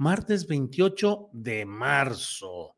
Martes 0.00 0.46
28 0.46 1.28
de 1.34 1.66
marzo. 1.66 2.74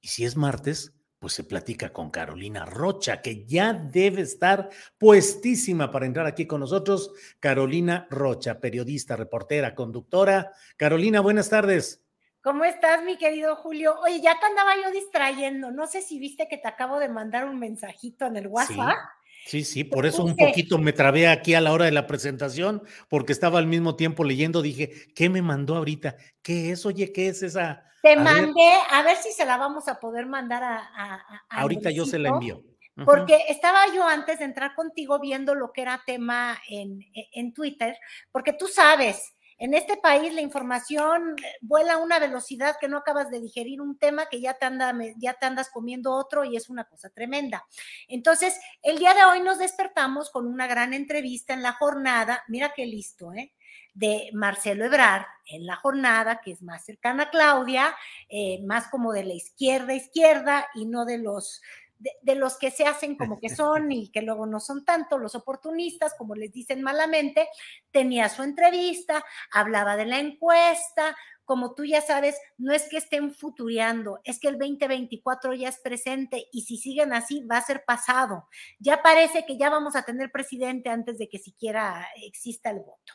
Y 0.00 0.06
si 0.06 0.24
es 0.24 0.36
martes, 0.36 0.94
pues 1.18 1.32
se 1.32 1.42
platica 1.42 1.92
con 1.92 2.10
Carolina 2.10 2.64
Rocha, 2.64 3.20
que 3.20 3.44
ya 3.44 3.72
debe 3.72 4.22
estar 4.22 4.70
puestísima 4.96 5.90
para 5.90 6.06
entrar 6.06 6.26
aquí 6.26 6.46
con 6.46 6.60
nosotros. 6.60 7.10
Carolina 7.40 8.06
Rocha, 8.10 8.60
periodista, 8.60 9.16
reportera, 9.16 9.74
conductora. 9.74 10.52
Carolina, 10.76 11.18
buenas 11.18 11.50
tardes. 11.50 12.04
¿Cómo 12.42 12.62
estás, 12.64 13.02
mi 13.02 13.18
querido 13.18 13.56
Julio? 13.56 13.98
Oye, 14.00 14.20
ya 14.20 14.38
te 14.38 14.46
andaba 14.46 14.76
yo 14.76 14.92
distrayendo. 14.92 15.72
No 15.72 15.88
sé 15.88 16.00
si 16.00 16.20
viste 16.20 16.46
que 16.46 16.58
te 16.58 16.68
acabo 16.68 17.00
de 17.00 17.08
mandar 17.08 17.46
un 17.46 17.58
mensajito 17.58 18.26
en 18.26 18.36
el 18.36 18.46
WhatsApp. 18.46 18.76
Sí, 18.76 19.23
sí, 19.44 19.84
por 19.84 20.06
eso 20.06 20.24
un 20.24 20.36
poquito 20.36 20.78
me 20.78 20.92
trabé 20.92 21.28
aquí 21.28 21.54
a 21.54 21.60
la 21.60 21.72
hora 21.72 21.84
de 21.84 21.92
la 21.92 22.06
presentación, 22.06 22.82
porque 23.08 23.32
estaba 23.32 23.58
al 23.58 23.66
mismo 23.66 23.96
tiempo 23.96 24.24
leyendo, 24.24 24.62
dije, 24.62 24.90
¿qué 25.14 25.28
me 25.28 25.42
mandó 25.42 25.76
ahorita? 25.76 26.16
¿Qué 26.42 26.70
es? 26.70 26.86
Oye, 26.86 27.12
¿qué 27.12 27.28
es 27.28 27.42
esa? 27.42 27.84
Te 28.02 28.16
mandé, 28.16 28.72
a 28.90 29.02
ver 29.02 29.16
si 29.16 29.32
se 29.32 29.46
la 29.46 29.56
vamos 29.56 29.88
a 29.88 29.98
poder 29.98 30.26
mandar 30.26 30.62
a... 30.62 31.44
ahorita 31.48 31.90
yo 31.90 32.04
se 32.04 32.18
la 32.18 32.30
envío. 32.30 32.62
Porque 33.04 33.46
estaba 33.48 33.80
yo 33.92 34.06
antes 34.06 34.38
de 34.38 34.44
entrar 34.44 34.74
contigo 34.74 35.18
viendo 35.18 35.54
lo 35.54 35.72
que 35.72 35.82
era 35.82 36.02
tema 36.06 36.56
en, 36.68 37.00
en 37.32 37.52
Twitter, 37.52 37.96
porque 38.30 38.52
tú 38.52 38.68
sabes, 38.68 39.33
en 39.58 39.74
este 39.74 39.96
país 39.96 40.32
la 40.34 40.40
información 40.40 41.36
vuela 41.60 41.94
a 41.94 41.98
una 41.98 42.18
velocidad 42.18 42.76
que 42.80 42.88
no 42.88 42.98
acabas 42.98 43.30
de 43.30 43.40
digerir 43.40 43.80
un 43.80 43.98
tema 43.98 44.26
que 44.26 44.40
ya 44.40 44.54
te, 44.54 44.66
anda, 44.66 44.94
ya 45.16 45.34
te 45.34 45.46
andas 45.46 45.70
comiendo 45.70 46.12
otro 46.12 46.44
y 46.44 46.56
es 46.56 46.68
una 46.68 46.84
cosa 46.84 47.10
tremenda. 47.10 47.66
Entonces, 48.08 48.58
el 48.82 48.98
día 48.98 49.14
de 49.14 49.24
hoy 49.24 49.40
nos 49.40 49.58
despertamos 49.58 50.30
con 50.30 50.46
una 50.46 50.66
gran 50.66 50.94
entrevista 50.94 51.54
en 51.54 51.62
la 51.62 51.72
jornada, 51.72 52.42
mira 52.48 52.72
qué 52.74 52.86
listo, 52.86 53.32
¿eh? 53.32 53.52
de 53.94 54.30
Marcelo 54.32 54.84
Ebrard 54.84 55.24
en 55.46 55.66
la 55.66 55.76
jornada, 55.76 56.40
que 56.42 56.50
es 56.50 56.62
más 56.62 56.84
cercana 56.84 57.24
a 57.24 57.30
Claudia, 57.30 57.94
eh, 58.28 58.60
más 58.64 58.88
como 58.88 59.12
de 59.12 59.24
la 59.24 59.34
izquierda 59.34 59.94
izquierda 59.94 60.66
y 60.74 60.86
no 60.86 61.04
de 61.04 61.18
los 61.18 61.62
de, 61.98 62.34
los 62.34 62.58
que 62.58 62.70
se 62.70 62.86
hacen 62.86 63.16
como 63.16 63.38
que 63.40 63.48
son 63.48 63.90
y 63.92 64.10
que 64.10 64.22
luego 64.22 64.46
no 64.46 64.60
son 64.60 64.84
tanto, 64.84 65.18
los 65.18 65.34
oportunistas, 65.34 66.14
como 66.16 66.34
les 66.34 66.52
dicen 66.52 66.82
malamente, 66.82 67.48
tenía 67.90 68.28
su 68.28 68.42
entrevista, 68.42 69.24
hablaba 69.50 69.96
de 69.96 70.06
la 70.06 70.18
encuesta, 70.18 71.16
como 71.44 71.74
tú 71.74 71.84
ya 71.84 72.00
sabes, 72.00 72.36
no 72.56 72.72
es 72.72 72.88
que 72.88 72.96
estén 72.96 73.34
futureando, 73.34 74.20
es 74.24 74.40
que 74.40 74.48
el 74.48 74.58
2024 74.58 75.52
ya 75.54 75.68
es 75.68 75.78
presente 75.78 76.46
y 76.52 76.62
si 76.62 76.78
siguen 76.78 77.12
así 77.12 77.44
va 77.44 77.58
a 77.58 77.64
ser 77.64 77.84
pasado. 77.84 78.48
Ya 78.78 79.02
parece 79.02 79.44
que 79.44 79.58
ya 79.58 79.68
vamos 79.68 79.94
a 79.94 80.04
tener 80.04 80.32
presidente 80.32 80.88
antes 80.88 81.18
de 81.18 81.28
que 81.28 81.38
siquiera 81.38 82.08
exista 82.22 82.70
el 82.70 82.80
voto. 82.80 83.12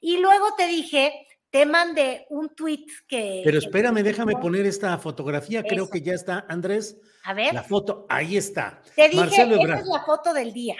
Y 0.00 0.18
luego 0.18 0.54
te 0.56 0.66
dije 0.66 1.26
te 1.50 1.66
mandé 1.66 2.26
un 2.30 2.54
tweet 2.54 2.86
que. 3.08 3.42
Pero 3.44 3.58
espérame, 3.58 4.02
déjame 4.02 4.34
poner 4.34 4.66
esta 4.66 4.96
fotografía. 4.98 5.62
Creo 5.62 5.90
que 5.90 6.00
ya 6.00 6.14
está, 6.14 6.46
Andrés. 6.48 6.96
A 7.24 7.34
ver. 7.34 7.52
La 7.52 7.62
foto, 7.62 8.06
ahí 8.08 8.36
está. 8.36 8.82
Te 8.94 9.08
dije, 9.08 9.16
Marcelo 9.16 9.56
esa 9.56 9.80
es 9.80 9.86
la 9.86 10.04
foto 10.04 10.32
del 10.32 10.52
día. 10.52 10.76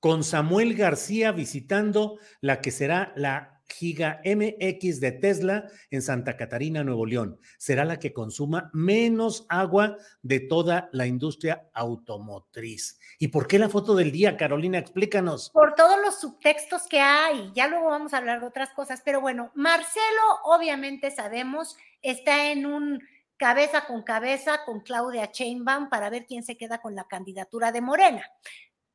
Con 0.00 0.24
Samuel 0.24 0.74
García 0.74 1.32
visitando 1.32 2.18
la 2.40 2.60
que 2.60 2.70
será 2.70 3.12
la 3.16 3.55
Giga 3.68 4.20
MX 4.24 5.00
de 5.00 5.12
Tesla 5.12 5.66
en 5.90 6.02
Santa 6.02 6.36
Catarina, 6.36 6.84
Nuevo 6.84 7.06
León. 7.06 7.38
Será 7.58 7.84
la 7.84 7.98
que 7.98 8.12
consuma 8.12 8.70
menos 8.72 9.46
agua 9.48 9.96
de 10.22 10.40
toda 10.40 10.88
la 10.92 11.06
industria 11.06 11.68
automotriz. 11.74 12.98
¿Y 13.18 13.28
por 13.28 13.46
qué 13.46 13.58
la 13.58 13.68
foto 13.68 13.94
del 13.94 14.12
día, 14.12 14.36
Carolina? 14.36 14.78
Explícanos. 14.78 15.50
Por 15.50 15.74
todos 15.74 15.98
los 16.04 16.20
subtextos 16.20 16.86
que 16.88 17.00
hay. 17.00 17.52
Ya 17.54 17.68
luego 17.68 17.86
vamos 17.86 18.14
a 18.14 18.18
hablar 18.18 18.40
de 18.40 18.46
otras 18.46 18.70
cosas. 18.70 19.02
Pero 19.04 19.20
bueno, 19.20 19.50
Marcelo, 19.54 20.22
obviamente 20.44 21.10
sabemos, 21.10 21.76
está 22.02 22.50
en 22.50 22.66
un 22.66 23.00
cabeza 23.36 23.84
con 23.84 24.02
cabeza 24.02 24.64
con 24.64 24.80
Claudia 24.80 25.30
Chainbaum 25.30 25.88
para 25.88 26.10
ver 26.10 26.26
quién 26.26 26.42
se 26.42 26.56
queda 26.56 26.80
con 26.80 26.94
la 26.94 27.06
candidatura 27.06 27.70
de 27.72 27.80
Morena. 27.80 28.24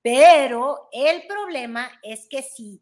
Pero 0.02 0.90
el 0.92 1.28
problema 1.28 1.92
es 2.02 2.28
que 2.28 2.42
si 2.42 2.82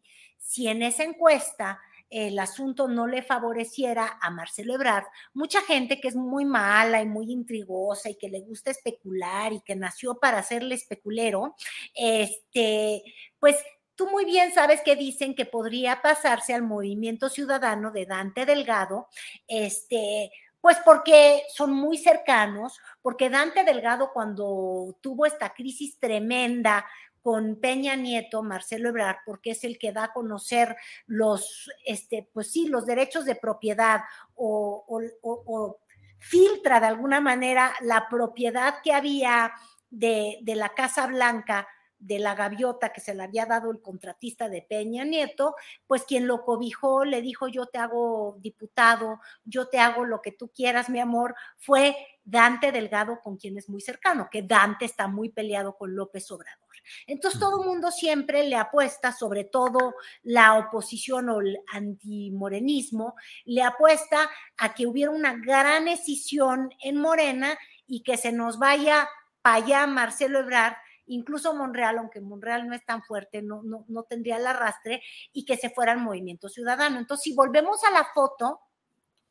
si 0.50 0.68
en 0.68 0.82
esa 0.82 1.04
encuesta 1.04 1.80
el 2.10 2.40
asunto 2.40 2.88
no 2.88 3.06
le 3.06 3.22
favoreciera 3.22 4.18
a 4.20 4.32
Marcelo 4.32 4.74
Ebrard, 4.74 5.04
mucha 5.36 5.62
gente 5.62 6.02
que 6.02 6.08
es 6.08 6.16
muy 6.16 6.44
mala 6.44 7.04
y 7.04 7.06
muy 7.06 7.32
intrigosa 7.32 8.10
y 8.10 8.16
que 8.16 8.30
le 8.30 8.42
gusta 8.42 8.72
especular 8.72 9.54
y 9.54 9.62
que 9.62 9.76
nació 9.76 10.16
para 10.16 10.40
hacerle 10.40 10.74
especulero, 10.74 11.56
este, 11.94 13.04
pues 13.38 13.58
tú 13.94 14.10
muy 14.10 14.26
bien 14.26 14.52
sabes 14.52 14.82
que 14.82 14.96
dicen 14.96 15.36
que 15.36 15.46
podría 15.46 16.02
pasarse 16.02 16.56
al 16.56 16.64
movimiento 16.64 17.30
ciudadano 17.30 17.92
de 17.92 18.08
Dante 18.08 18.48
Delgado, 18.48 19.08
este, 19.48 20.32
pues 20.62 20.78
porque 20.84 21.44
son 21.54 21.74
muy 21.74 22.00
cercanos, 22.00 22.80
porque 23.04 23.30
Dante 23.30 23.64
Delgado 23.64 24.10
cuando 24.12 24.98
tuvo 25.00 25.28
esta 25.28 25.54
crisis 25.54 26.00
tremenda 26.00 26.88
con 27.22 27.60
Peña 27.60 27.96
Nieto, 27.96 28.44
Marcelo 28.44 28.90
Ebrard, 28.90 29.18
porque 29.26 29.52
es 29.52 29.64
el 29.64 29.78
que 29.78 29.92
da 29.92 30.06
a 30.06 30.14
conocer 30.14 30.76
los, 31.06 31.72
este, 31.86 32.30
pues 32.34 32.52
sí, 32.52 32.68
los 32.68 32.86
derechos 32.86 33.26
de 33.26 33.36
propiedad 33.36 34.02
o, 34.36 35.78
filtra 36.22 36.82
de 36.82 36.88
alguna 36.88 37.22
manera 37.22 37.74
la 37.80 38.10
propiedad 38.10 38.82
que 38.84 38.92
había 38.92 39.54
de, 39.90 40.40
de 40.42 40.56
la 40.56 40.70
Casa 40.70 41.08
Blanca 41.08 41.66
de 42.00 42.18
la 42.18 42.34
gaviota 42.34 42.94
que 42.94 43.02
se 43.02 43.14
le 43.14 43.24
había 43.24 43.46
dado 43.46 43.72
el 43.72 43.82
contratista 43.82 44.50
de 44.50 44.62
Peña 44.62 45.04
Nieto, 45.04 45.56
pues 45.86 46.04
quien 46.04 46.28
lo 46.28 46.44
cobijó 46.46 47.04
le 47.04 47.22
dijo 47.22 47.48
yo 47.48 47.68
te 47.68 47.78
hago 47.78 48.38
diputado, 48.40 49.20
yo 49.44 49.68
te 49.68 49.80
hago 49.80 50.06
lo 50.06 50.22
que 50.22 50.32
tú 50.32 50.50
quieras, 50.50 50.90
mi 50.90 51.00
amor, 51.00 51.36
fue 51.58 51.96
Dante 52.24 52.72
Delgado 52.72 53.20
con 53.22 53.38
quien 53.38 53.58
es 53.58 53.70
muy 53.70 53.82
cercano, 53.82 54.30
que 54.32 54.44
Dante 54.44 54.86
está 54.86 55.08
muy 55.08 55.30
peleado 55.30 55.76
con 55.76 55.96
López 55.96 56.32
Obrador. 56.32 56.70
Entonces 57.08 57.40
todo 57.40 57.62
el 57.62 57.68
mundo 57.68 57.92
siempre 57.92 58.48
le 58.48 58.56
apuesta, 58.56 59.12
sobre 59.12 59.44
todo 59.44 59.96
la 60.24 60.58
oposición 60.58 61.30
o 61.30 61.42
el 61.42 61.60
antimorenismo, 61.72 63.16
le 63.46 63.64
apuesta 63.64 64.30
a 64.58 64.74
que 64.74 64.88
hubiera 64.88 65.12
una 65.12 65.34
gran 65.34 65.88
escisión 65.88 66.72
en 66.82 66.98
Morena 66.98 67.58
y 67.86 68.04
que 68.04 68.18
se 68.18 68.32
nos 68.32 68.60
vaya 68.60 69.10
para 69.42 69.56
allá 69.58 69.88
Marcelo 69.88 70.40
Ebrard 70.40 70.76
incluso 71.10 71.54
Monreal, 71.54 71.98
aunque 71.98 72.22
Monreal 72.22 72.68
no 72.68 72.76
es 72.76 72.86
tan 72.86 73.04
fuerte, 73.04 73.42
no, 73.42 73.62
no, 73.64 73.86
no 73.88 74.04
tendría 74.04 74.38
el 74.38 74.48
arrastre, 74.48 75.02
y 75.34 75.46
que 75.46 75.58
se 75.58 75.70
fuera 75.70 75.92
al 75.92 76.00
movimiento 76.00 76.50
ciudadano. 76.50 77.00
Entonces, 77.00 77.24
si 77.24 77.36
volvemos 77.36 77.84
a 77.84 77.92
la 77.92 78.06
foto, 78.14 78.62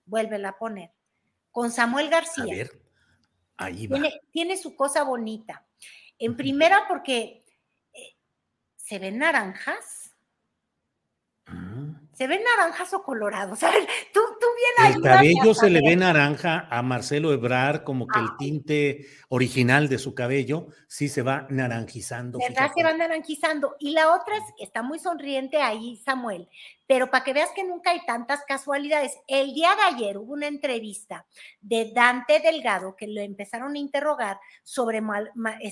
vuélvela 0.04 0.50
a 0.50 0.58
poner, 0.58 0.92
con 1.50 1.70
Samuel 1.70 2.10
García. 2.10 2.44
A 2.44 2.56
ver, 2.56 2.82
ahí 3.56 3.86
va. 3.86 4.00
Tiene, 4.30 4.56
su 4.56 4.76
cosa 4.76 5.02
bonita. 5.04 5.66
En 6.18 6.36
primera, 6.36 6.86
porque 6.88 7.44
se 8.76 8.98
ven 8.98 9.18
naranjas. 9.18 10.16
se 12.12 12.26
ve 12.26 12.42
naranjas 12.42 12.92
o 12.94 13.02
colorado. 13.02 13.54
¿sabes? 13.54 13.86
Tú, 14.12 14.20
tú 14.40 14.46
bien 14.58 14.94
El 14.96 15.02
cabello 15.02 15.54
se 15.54 15.70
le 15.70 15.80
ve 15.80 15.96
naranja 15.96 16.66
a 16.70 16.82
Marcelo 16.82 17.32
Ebrar, 17.32 17.84
como 17.84 18.06
que 18.06 18.18
el 18.18 18.36
tinte 18.38 19.06
original 19.28 19.88
de 19.88 19.98
su 19.98 20.14
cabello 20.14 20.68
sí 20.86 21.08
se 21.08 21.22
va 21.22 21.46
naranjizando. 21.50 22.38
¿Verdad? 22.38 22.70
Se 22.74 22.82
va 22.82 22.92
naranjizando. 22.94 23.76
Y 23.78 23.92
la 23.92 24.14
otra 24.14 24.36
es, 24.36 24.42
está 24.58 24.82
muy 24.82 24.98
sonriente 24.98 25.60
ahí, 25.62 25.96
Samuel. 26.04 26.48
Pero 26.86 27.10
para 27.10 27.22
que 27.22 27.34
veas 27.34 27.50
que 27.54 27.64
nunca 27.64 27.90
hay 27.90 28.00
tantas 28.06 28.44
casualidades, 28.46 29.12
el 29.26 29.52
día 29.52 29.76
de 29.76 29.96
ayer 29.96 30.16
hubo 30.16 30.32
una 30.32 30.46
entrevista 30.46 31.26
de 31.60 31.92
Dante 31.94 32.40
Delgado 32.40 32.96
que 32.96 33.06
lo 33.06 33.20
empezaron 33.20 33.74
a 33.74 33.78
interrogar 33.78 34.40
sobre 34.62 35.02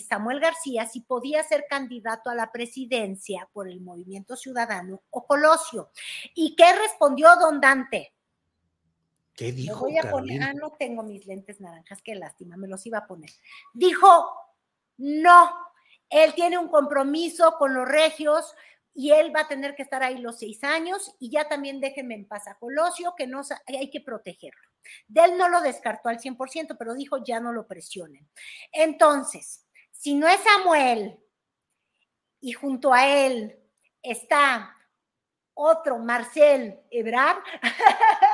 Samuel 0.06 0.40
García 0.40 0.84
si 0.86 1.00
podía 1.00 1.42
ser 1.42 1.64
candidato 1.70 2.28
a 2.28 2.34
la 2.34 2.52
presidencia 2.52 3.48
por 3.54 3.66
el 3.66 3.80
Movimiento 3.80 4.36
Ciudadano 4.36 5.02
o 5.08 5.26
Colosio. 5.26 5.90
¿Y 6.34 6.54
qué 6.54 6.76
respondió 6.76 7.28
don 7.40 7.62
Dante? 7.62 8.15
¿Qué 9.36 9.52
dijo? 9.52 9.80
voy 9.80 9.98
a 9.98 10.10
poner, 10.10 10.42
ah, 10.42 10.52
no 10.54 10.72
tengo 10.72 11.02
mis 11.02 11.26
lentes 11.26 11.60
naranjas, 11.60 12.00
qué 12.02 12.14
lástima, 12.14 12.56
me 12.56 12.68
los 12.68 12.86
iba 12.86 12.98
a 12.98 13.06
poner. 13.06 13.30
Dijo, 13.74 14.30
no, 14.96 15.50
él 16.08 16.34
tiene 16.34 16.56
un 16.56 16.68
compromiso 16.68 17.56
con 17.58 17.74
los 17.74 17.86
regios, 17.86 18.54
y 18.98 19.10
él 19.12 19.30
va 19.36 19.42
a 19.42 19.48
tener 19.48 19.76
que 19.76 19.82
estar 19.82 20.02
ahí 20.02 20.16
los 20.16 20.38
seis 20.38 20.64
años 20.64 21.14
y 21.18 21.30
ya 21.30 21.46
también 21.46 21.80
déjenme 21.80 22.14
en 22.14 22.26
paz 22.26 22.48
a 22.48 22.54
Colosio, 22.54 23.12
que 23.14 23.26
no 23.26 23.42
hay 23.66 23.90
que 23.90 24.00
protegerlo. 24.00 24.70
De 25.06 25.22
él 25.22 25.36
no 25.36 25.50
lo 25.50 25.60
descartó 25.60 26.08
al 26.08 26.18
100%, 26.18 26.76
pero 26.78 26.94
dijo 26.94 27.22
ya 27.22 27.38
no 27.38 27.52
lo 27.52 27.66
presionen. 27.66 28.26
Entonces, 28.72 29.66
si 29.92 30.14
no 30.14 30.26
es 30.26 30.40
Samuel 30.40 31.20
y 32.40 32.52
junto 32.52 32.94
a 32.94 33.06
él 33.06 33.58
está 34.02 34.74
otro 35.52 35.98
Marcel 35.98 36.80
Ebrard. 36.90 37.42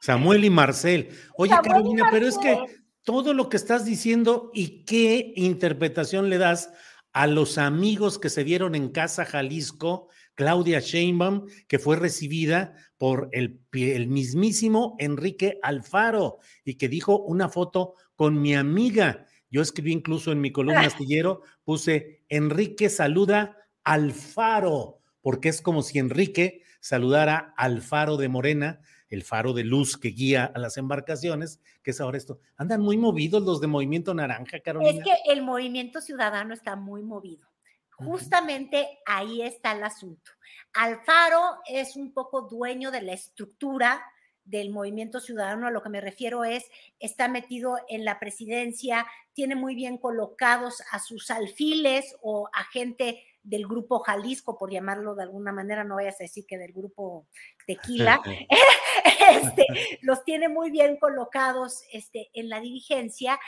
Samuel 0.00 0.44
y 0.44 0.50
Marcel. 0.50 1.10
Oye, 1.36 1.54
Carolina, 1.62 2.08
pero 2.10 2.26
es 2.26 2.38
que 2.38 2.56
todo 3.02 3.32
lo 3.32 3.48
que 3.48 3.56
estás 3.56 3.84
diciendo 3.84 4.50
y 4.52 4.84
qué 4.84 5.32
interpretación 5.36 6.28
le 6.28 6.38
das 6.38 6.70
a 7.12 7.26
los 7.26 7.58
amigos 7.58 8.18
que 8.18 8.30
se 8.30 8.44
vieron 8.44 8.74
en 8.74 8.90
Casa 8.90 9.24
Jalisco, 9.24 10.08
Claudia 10.34 10.80
Sheinbaum, 10.80 11.46
que 11.66 11.78
fue 11.78 11.96
recibida 11.96 12.74
por 12.96 13.28
el, 13.32 13.60
el, 13.72 14.08
mismísimo 14.08 14.94
Enrique 14.98 15.58
Alfaro 15.62 16.38
y 16.64 16.74
que 16.74 16.88
dijo 16.88 17.18
una 17.18 17.48
foto 17.48 17.94
con 18.14 18.40
mi 18.40 18.54
amiga. 18.54 19.26
Yo 19.50 19.62
escribí 19.62 19.92
incluso 19.92 20.30
en 20.30 20.40
mi 20.40 20.52
columna 20.52 20.80
astillero, 20.86 21.42
puse 21.64 22.24
Enrique 22.28 22.90
saluda 22.90 23.56
Alfaro, 23.84 25.00
porque 25.22 25.48
es 25.48 25.62
como 25.62 25.82
si 25.82 25.98
Enrique 25.98 26.62
saludara 26.80 27.54
al 27.56 27.82
faro 27.82 28.16
de 28.16 28.28
Morena, 28.28 28.80
el 29.08 29.22
faro 29.22 29.52
de 29.52 29.64
luz 29.64 29.96
que 29.96 30.08
guía 30.08 30.50
a 30.54 30.58
las 30.58 30.76
embarcaciones, 30.76 31.60
que 31.82 31.92
es 31.92 32.00
ahora 32.00 32.18
esto. 32.18 32.40
Andan 32.56 32.80
muy 32.80 32.96
movidos 32.96 33.42
los 33.42 33.60
de 33.60 33.66
Movimiento 33.66 34.14
Naranja, 34.14 34.60
Carolina. 34.60 34.90
Es 34.90 35.04
que 35.04 35.32
el 35.32 35.42
Movimiento 35.42 36.00
Ciudadano 36.00 36.54
está 36.54 36.76
muy 36.76 37.02
movido. 37.02 37.48
Justamente 37.90 39.00
ahí 39.06 39.42
está 39.42 39.72
el 39.72 39.82
asunto. 39.82 40.30
Alfaro 40.72 41.58
es 41.68 41.96
un 41.96 42.12
poco 42.12 42.42
dueño 42.42 42.92
de 42.92 43.02
la 43.02 43.12
estructura 43.12 44.00
del 44.48 44.70
movimiento 44.70 45.20
ciudadano, 45.20 45.66
a 45.66 45.70
lo 45.70 45.82
que 45.82 45.90
me 45.90 46.00
refiero 46.00 46.42
es, 46.42 46.64
está 46.98 47.28
metido 47.28 47.76
en 47.88 48.06
la 48.06 48.18
presidencia, 48.18 49.06
tiene 49.34 49.54
muy 49.54 49.74
bien 49.74 49.98
colocados 49.98 50.82
a 50.90 51.00
sus 51.00 51.30
alfiles 51.30 52.16
o 52.22 52.48
a 52.54 52.64
gente 52.64 53.22
del 53.42 53.66
grupo 53.66 54.00
Jalisco, 54.00 54.58
por 54.58 54.70
llamarlo 54.70 55.14
de 55.14 55.22
alguna 55.22 55.52
manera, 55.52 55.84
no 55.84 55.96
vayas 55.96 56.20
a 56.20 56.24
decir 56.24 56.44
que 56.46 56.58
del 56.58 56.72
grupo 56.72 57.26
Tequila, 57.66 58.20
este, 59.30 59.66
los 60.02 60.24
tiene 60.24 60.48
muy 60.48 60.70
bien 60.70 60.96
colocados 60.96 61.82
este, 61.92 62.30
en 62.34 62.48
la 62.48 62.60
dirigencia, 62.60 63.38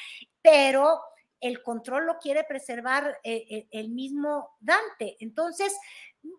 pero 0.43 1.01
el 1.41 1.63
control 1.63 2.07
lo 2.07 2.19
quiere 2.19 2.45
preservar 2.45 3.19
eh, 3.25 3.45
eh, 3.51 3.69
el 3.71 3.89
mismo 3.91 4.57
Dante. 4.61 5.17
Entonces, 5.21 5.77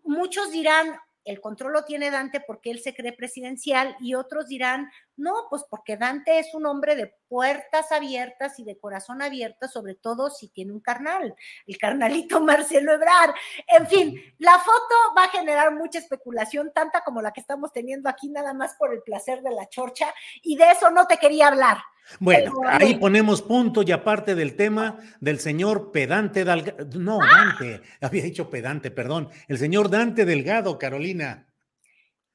muchos 0.04 0.52
dirán, 0.52 0.96
el 1.24 1.40
control 1.40 1.72
lo 1.72 1.84
tiene 1.84 2.10
Dante 2.10 2.40
porque 2.40 2.70
él 2.70 2.80
se 2.80 2.94
cree 2.94 3.12
presidencial 3.12 3.96
y 4.00 4.14
otros 4.14 4.46
dirán, 4.46 4.90
no, 5.16 5.46
pues 5.50 5.64
porque 5.68 5.96
Dante 5.96 6.38
es 6.38 6.54
un 6.54 6.66
hombre 6.66 6.96
de 6.96 7.14
puertas 7.28 7.92
abiertas 7.92 8.58
y 8.58 8.64
de 8.64 8.78
corazón 8.78 9.22
abierto, 9.22 9.68
sobre 9.68 9.94
todo 9.94 10.30
si 10.30 10.48
tiene 10.48 10.72
un 10.72 10.80
carnal, 10.80 11.34
el 11.66 11.78
carnalito 11.78 12.40
Marcelo 12.42 12.92
Ebrar. 12.92 13.34
En 13.66 13.86
fin, 13.86 14.20
la 14.38 14.58
foto 14.58 14.94
va 15.16 15.24
a 15.24 15.30
generar 15.30 15.74
mucha 15.74 15.98
especulación, 15.98 16.72
tanta 16.74 17.02
como 17.04 17.22
la 17.22 17.32
que 17.32 17.40
estamos 17.40 17.72
teniendo 17.72 18.08
aquí, 18.08 18.28
nada 18.28 18.54
más 18.54 18.74
por 18.76 18.92
el 18.92 19.02
placer 19.02 19.42
de 19.42 19.50
la 19.50 19.68
chorcha, 19.68 20.12
y 20.42 20.56
de 20.56 20.70
eso 20.70 20.90
no 20.90 21.06
te 21.06 21.18
quería 21.18 21.48
hablar. 21.48 21.78
Bueno, 22.18 22.52
ahí 22.66 22.96
ponemos 22.96 23.42
punto 23.42 23.82
y 23.82 23.92
aparte 23.92 24.34
del 24.34 24.56
tema 24.56 24.98
del 25.20 25.38
señor 25.38 25.92
pedante 25.92 26.44
Delgado, 26.44 26.84
no, 26.98 27.18
Dante, 27.18 27.80
había 28.00 28.24
dicho 28.24 28.50
pedante, 28.50 28.90
perdón, 28.90 29.28
el 29.48 29.58
señor 29.58 29.88
Dante 29.88 30.24
Delgado, 30.24 30.78
Carolina. 30.78 31.46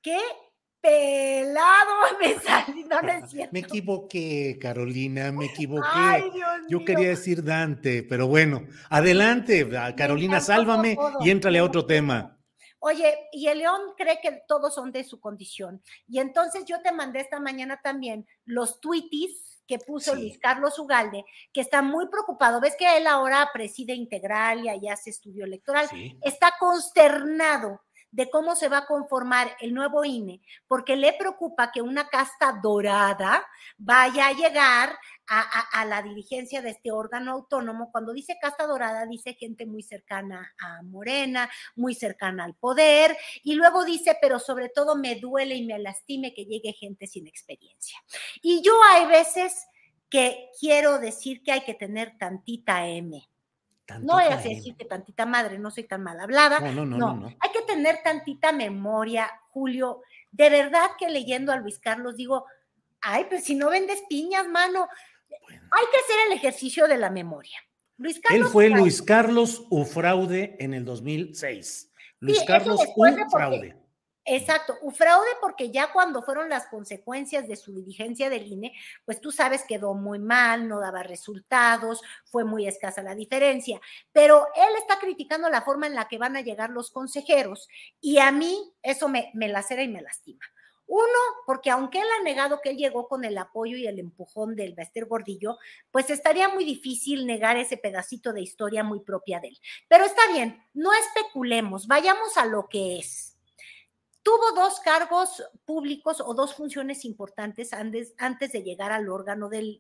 ¿Qué 0.01 0.18
pelado 0.81 1.91
me 2.19 2.39
salí, 2.39 2.83
no, 2.83 3.00
es 3.00 3.29
cierto. 3.31 3.53
Me 3.53 3.59
equivoqué, 3.59 4.57
Carolina, 4.62 5.31
me 5.31 5.45
equivoqué. 5.45 6.31
Yo 6.69 6.83
quería 6.85 7.09
decir 7.09 7.44
Dante, 7.44 8.03
pero 8.03 8.27
bueno, 8.27 8.65
adelante, 8.89 9.69
Carolina, 9.95 10.39
sálvame 10.39 10.97
y 11.21 11.29
éntrale 11.29 11.59
a 11.59 11.63
otro 11.63 11.85
tema. 11.85 12.38
Oye, 12.79 13.27
y 13.31 13.47
el 13.47 13.59
león 13.59 13.81
cree 13.97 14.19
que 14.21 14.44
todos 14.47 14.75
son 14.75 14.91
de 14.91 15.03
su 15.03 15.19
condición. 15.19 15.81
Y 16.07 16.19
entonces 16.19 16.63
yo 16.65 16.81
te 16.81 16.91
mandé 16.91 17.21
esta 17.21 17.39
mañana 17.39 17.81
también 17.81 18.27
los 18.45 18.80
tweeties 18.80 19.63
que 19.68 19.80
puso 19.80 20.15
Luis 20.15 20.39
Carlos 20.39 20.80
Ugalde, 20.80 21.25
que 21.51 21.62
está 21.62 21.81
muy 21.81 22.07
preocupado. 22.07 22.62
Ves 22.62 22.75
que 22.77 22.97
él 22.97 23.06
ahora 23.06 23.50
preside 23.51 23.94
integral 23.94 24.63
y 24.63 24.69
allá 24.69 24.94
hace 24.94 25.09
estudio 25.09 25.44
electoral. 25.44 25.88
Está 26.21 26.53
consternado 26.57 27.81
de 28.12 28.30
cómo 28.30 28.56
se 28.56 28.69
va 28.69 28.80
a 28.80 28.86
conformar 28.86 29.56
el 29.59 29.74
nuevo 29.74 30.04
INE, 30.06 30.42
porque 30.68 30.95
le 30.95 31.13
preocupa 31.13 31.71
que 31.71 31.81
una 31.81 32.07
casta 32.07 32.59
dorada 32.62 33.45
vaya 33.77 34.27
a 34.27 34.33
llegar 34.33 34.98
a, 35.30 35.86
la 35.86 36.01
dirigencia 36.01 36.62
de 36.62 36.69
este 36.69 36.92
órgano 36.92 37.33
autónomo. 37.33 37.92
Cuando 37.92 38.13
dice 38.13 38.38
casta 38.42 38.65
dorada, 38.65 39.06
dice 39.06 39.33
gente 39.33 39.65
muy 39.65 39.83
cercana 39.83 40.56
a 40.59 40.81
Morena, 40.83 41.50
muy 41.75 41.94
cercana 41.94 42.45
al 42.45 42.56
poder, 42.56 43.18
y 43.44 43.56
luego 43.56 43.83
dice, 43.83 44.18
pero 44.21 44.39
sobre 44.39 44.69
todo 44.69 44.95
me 44.95 45.15
duele 45.15 45.56
y 45.56 45.65
me 45.65 45.80
lastime 45.80 46.33
que 46.33 46.45
llegue 46.45 46.71
gente 46.73 47.07
sin 47.07 47.28
experiencia. 47.28 47.99
Y 48.42 48.61
yo 48.61 48.73
hay 48.92 49.06
veces 49.06 49.68
que 50.09 50.49
quiero 50.59 50.99
decir 50.99 51.44
que 51.44 51.52
hay 51.52 51.61
que 51.61 51.73
tener 51.73 52.18
tantita 52.18 52.87
M 52.87 53.28
no 54.01 54.13
voy 54.13 54.25
a 54.25 54.37
decir 54.37 54.75
que 54.75 54.85
tantita 54.85 55.25
madre, 55.25 55.57
no 55.57 55.71
soy 55.71 55.83
tan 55.83 56.03
mal 56.03 56.19
hablada. 56.19 56.59
No, 56.59 56.71
no, 56.71 56.85
no, 56.85 57.15
no, 57.15 57.27
Hay 57.39 57.51
que 57.51 57.61
tener 57.61 57.99
tantita 58.03 58.51
memoria, 58.51 59.29
Julio. 59.49 60.01
De 60.31 60.49
verdad 60.49 60.91
que 60.99 61.09
leyendo 61.09 61.51
a 61.51 61.57
Luis 61.57 61.79
Carlos 61.79 62.15
digo, 62.15 62.45
ay, 63.01 63.25
pues 63.29 63.44
si 63.44 63.56
no 63.56 63.69
vendes 63.69 64.03
piñas, 64.09 64.47
mano. 64.47 64.87
Hay 65.29 65.85
que 65.91 65.97
hacer 65.97 66.27
el 66.27 66.33
ejercicio 66.33 66.87
de 66.87 66.97
la 66.97 67.09
memoria. 67.09 67.57
Luis 67.97 68.19
Carlos 68.19 68.47
Él 68.47 68.51
fue 68.51 68.69
Luis 68.69 69.01
Carlos 69.01 69.65
Ufraude 69.69 70.56
en 70.59 70.73
el 70.73 70.85
2006. 70.85 71.91
Luis 72.19 72.44
Carlos 72.45 72.81
Ufraude. 72.95 73.75
Exacto, 74.30 74.78
fraude 74.92 75.30
porque 75.40 75.72
ya 75.72 75.94
cuando 75.94 76.22
fueron 76.22 76.50
las 76.50 76.68
consecuencias 76.68 77.48
de 77.48 77.56
su 77.56 77.74
dirigencia 77.74 78.30
del 78.30 78.46
INE, 78.46 78.74
pues 79.06 79.22
tú 79.22 79.31
sabes 79.31 79.64
quedó 79.66 79.94
muy 79.94 80.19
mal, 80.19 80.68
no 80.68 80.81
daba 80.81 81.02
resultados, 81.02 82.02
fue 82.26 82.44
muy 82.44 82.68
escasa 82.68 83.02
la 83.02 83.16
diferencia, 83.16 83.80
pero 84.12 84.46
él 84.54 84.76
está 84.80 85.00
criticando 85.00 85.50
la 85.50 85.62
forma 85.62 85.88
en 85.88 85.96
la 85.96 86.10
que 86.10 86.18
van 86.18 86.36
a 86.36 86.42
llegar 86.42 86.72
los 86.72 86.92
consejeros 86.92 87.69
y 88.02 88.18
a 88.18 88.34
mí 88.34 88.74
eso 88.84 89.07
me, 89.07 89.31
me 89.34 89.48
lacera 89.48 89.81
y 89.81 89.88
me 89.88 90.02
lastima. 90.02 90.44
Uno, 90.88 91.19
porque 91.46 91.69
aunque 91.69 92.00
él 92.00 92.07
ha 92.19 92.24
negado 92.24 92.60
que 92.62 92.72
él 92.72 92.78
llegó 92.78 93.07
con 93.07 93.24
el 93.24 93.38
apoyo 93.38 93.78
y 93.78 93.88
el 93.88 93.98
empujón 93.98 94.57
del 94.57 94.74
Bester 94.74 95.06
Gordillo, 95.06 95.57
pues 95.90 96.10
estaría 96.10 96.50
muy 96.50 96.66
difícil 96.66 97.26
negar 97.26 97.56
ese 97.56 97.78
pedacito 97.78 98.34
de 98.34 98.42
historia 98.42 98.84
muy 98.84 99.00
propia 99.00 99.40
de 99.40 99.50
él. 99.50 99.60
Pero 99.88 100.04
está 100.04 100.22
bien, 100.34 100.62
no 100.74 100.92
especulemos, 100.94 101.88
vayamos 101.88 102.36
a 102.36 102.46
lo 102.46 102.68
que 102.68 103.00
es. 103.00 103.36
Tuvo 104.28 104.52
dos 104.52 104.81
cargos 104.81 105.42
públicos 105.64 106.19
o 106.19 106.34
dos 106.34 106.54
funciones 106.54 107.06
importantes 107.06 107.72
antes, 107.72 108.14
antes 108.18 108.52
de 108.52 108.62
llegar 108.62 108.92
al 108.92 109.07
órgano 109.07 109.48
del, 109.48 109.80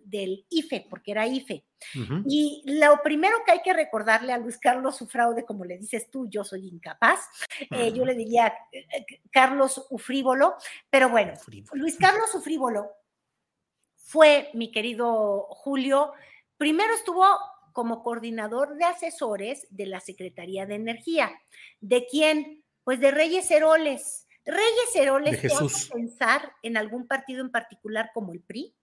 IFE, 0.49 0.87
porque 0.89 1.11
era 1.11 1.27
IFE. 1.27 1.65
Y 2.25 2.63
lo 2.65 3.01
primero 3.03 3.39
que 3.45 3.51
hay 3.51 3.61
que 3.61 3.73
recordarle 3.73 4.31
a 4.31 4.37
Luis 4.37 4.57
Carlos 4.57 4.95
su 4.95 5.05
fraude, 5.05 5.43
como 5.43 5.65
le 5.65 5.77
dices 5.77 6.09
tú, 6.09 6.29
yo 6.29 6.45
soy 6.45 6.65
incapaz, 6.65 7.27
eh, 7.71 7.91
yo 7.91 8.05
le 8.05 8.13
diría 8.13 8.53
eh, 8.71 8.87
eh, 8.89 9.05
Carlos 9.31 9.85
Ufrívolo, 9.89 10.55
pero 10.89 11.09
bueno, 11.09 11.33
Luis 11.73 11.97
Carlos 11.97 12.33
Ufrívolo 12.33 12.89
fue, 13.97 14.49
mi 14.53 14.71
querido 14.71 15.41
Julio, 15.49 16.13
primero 16.55 16.93
estuvo 16.93 17.25
como 17.73 18.01
coordinador 18.01 18.77
de 18.77 18.85
asesores 18.85 19.67
de 19.71 19.87
la 19.87 19.99
Secretaría 19.99 20.65
de 20.65 20.75
Energía. 20.75 21.33
¿De 21.81 22.07
quién? 22.09 22.63
Pues 22.85 23.01
de 23.01 23.11
Reyes 23.11 23.51
Heroles 23.51 24.26
Reyes 24.47 24.95
Heroles, 24.95 25.41
¿te 25.41 25.47
hace 25.47 25.93
pensar 25.93 26.53
en 26.63 26.77
algún 26.77 27.05
partido 27.05 27.41
en 27.41 27.51
particular 27.51 28.11
como 28.13 28.31
el 28.31 28.41
PRI? 28.41 28.73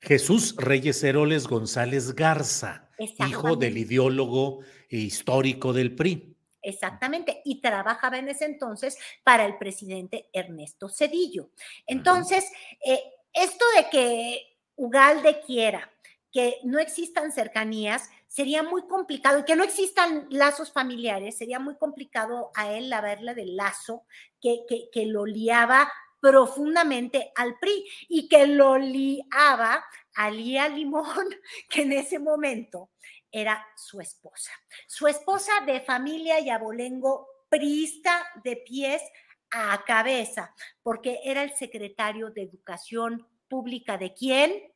Jesús 0.00 0.54
Reyes 0.56 1.02
Heroles 1.02 1.48
González 1.48 2.14
Garza, 2.14 2.88
hijo 2.98 3.56
del 3.56 3.76
ideólogo 3.76 4.60
e 4.88 4.98
histórico 4.98 5.72
del 5.72 5.94
PRI. 5.94 6.36
Exactamente, 6.62 7.42
y 7.44 7.60
trabajaba 7.60 8.18
en 8.18 8.28
ese 8.28 8.44
entonces 8.44 8.96
para 9.24 9.44
el 9.44 9.58
presidente 9.58 10.28
Ernesto 10.32 10.88
Cedillo. 10.88 11.50
Entonces, 11.86 12.48
eh, 12.84 13.00
esto 13.32 13.64
de 13.76 13.90
que 13.90 14.58
Ugalde 14.76 15.40
quiera 15.44 15.90
que 16.30 16.58
no 16.62 16.78
existan 16.78 17.32
cercanías, 17.32 18.08
sería 18.32 18.62
muy 18.62 18.86
complicado, 18.86 19.40
y 19.40 19.44
que 19.44 19.56
no 19.56 19.62
existan 19.62 20.26
lazos 20.30 20.72
familiares, 20.72 21.36
sería 21.36 21.58
muy 21.58 21.76
complicado 21.76 22.50
a 22.54 22.72
él 22.72 22.90
haberle 22.90 23.34
del 23.34 23.56
lazo 23.56 24.06
que 24.40 25.06
lo 25.06 25.26
liaba 25.26 25.92
profundamente 26.18 27.30
al 27.34 27.58
PRI 27.58 27.84
y 28.08 28.28
que 28.28 28.46
lo 28.46 28.78
liaba 28.78 29.84
a 30.14 30.30
Lía 30.30 30.66
Limón, 30.68 31.28
que 31.68 31.82
en 31.82 31.92
ese 31.92 32.18
momento 32.18 32.90
era 33.30 33.66
su 33.76 34.00
esposa. 34.00 34.52
Su 34.86 35.08
esposa 35.08 35.52
de 35.66 35.80
familia 35.80 36.40
y 36.40 36.48
abolengo 36.48 37.28
priista 37.50 38.26
de 38.42 38.56
pies 38.56 39.02
a 39.50 39.84
cabeza, 39.84 40.54
porque 40.82 41.20
era 41.22 41.42
el 41.42 41.54
secretario 41.54 42.30
de 42.30 42.44
Educación 42.44 43.28
Pública 43.48 43.98
de 43.98 44.14
quién? 44.14 44.71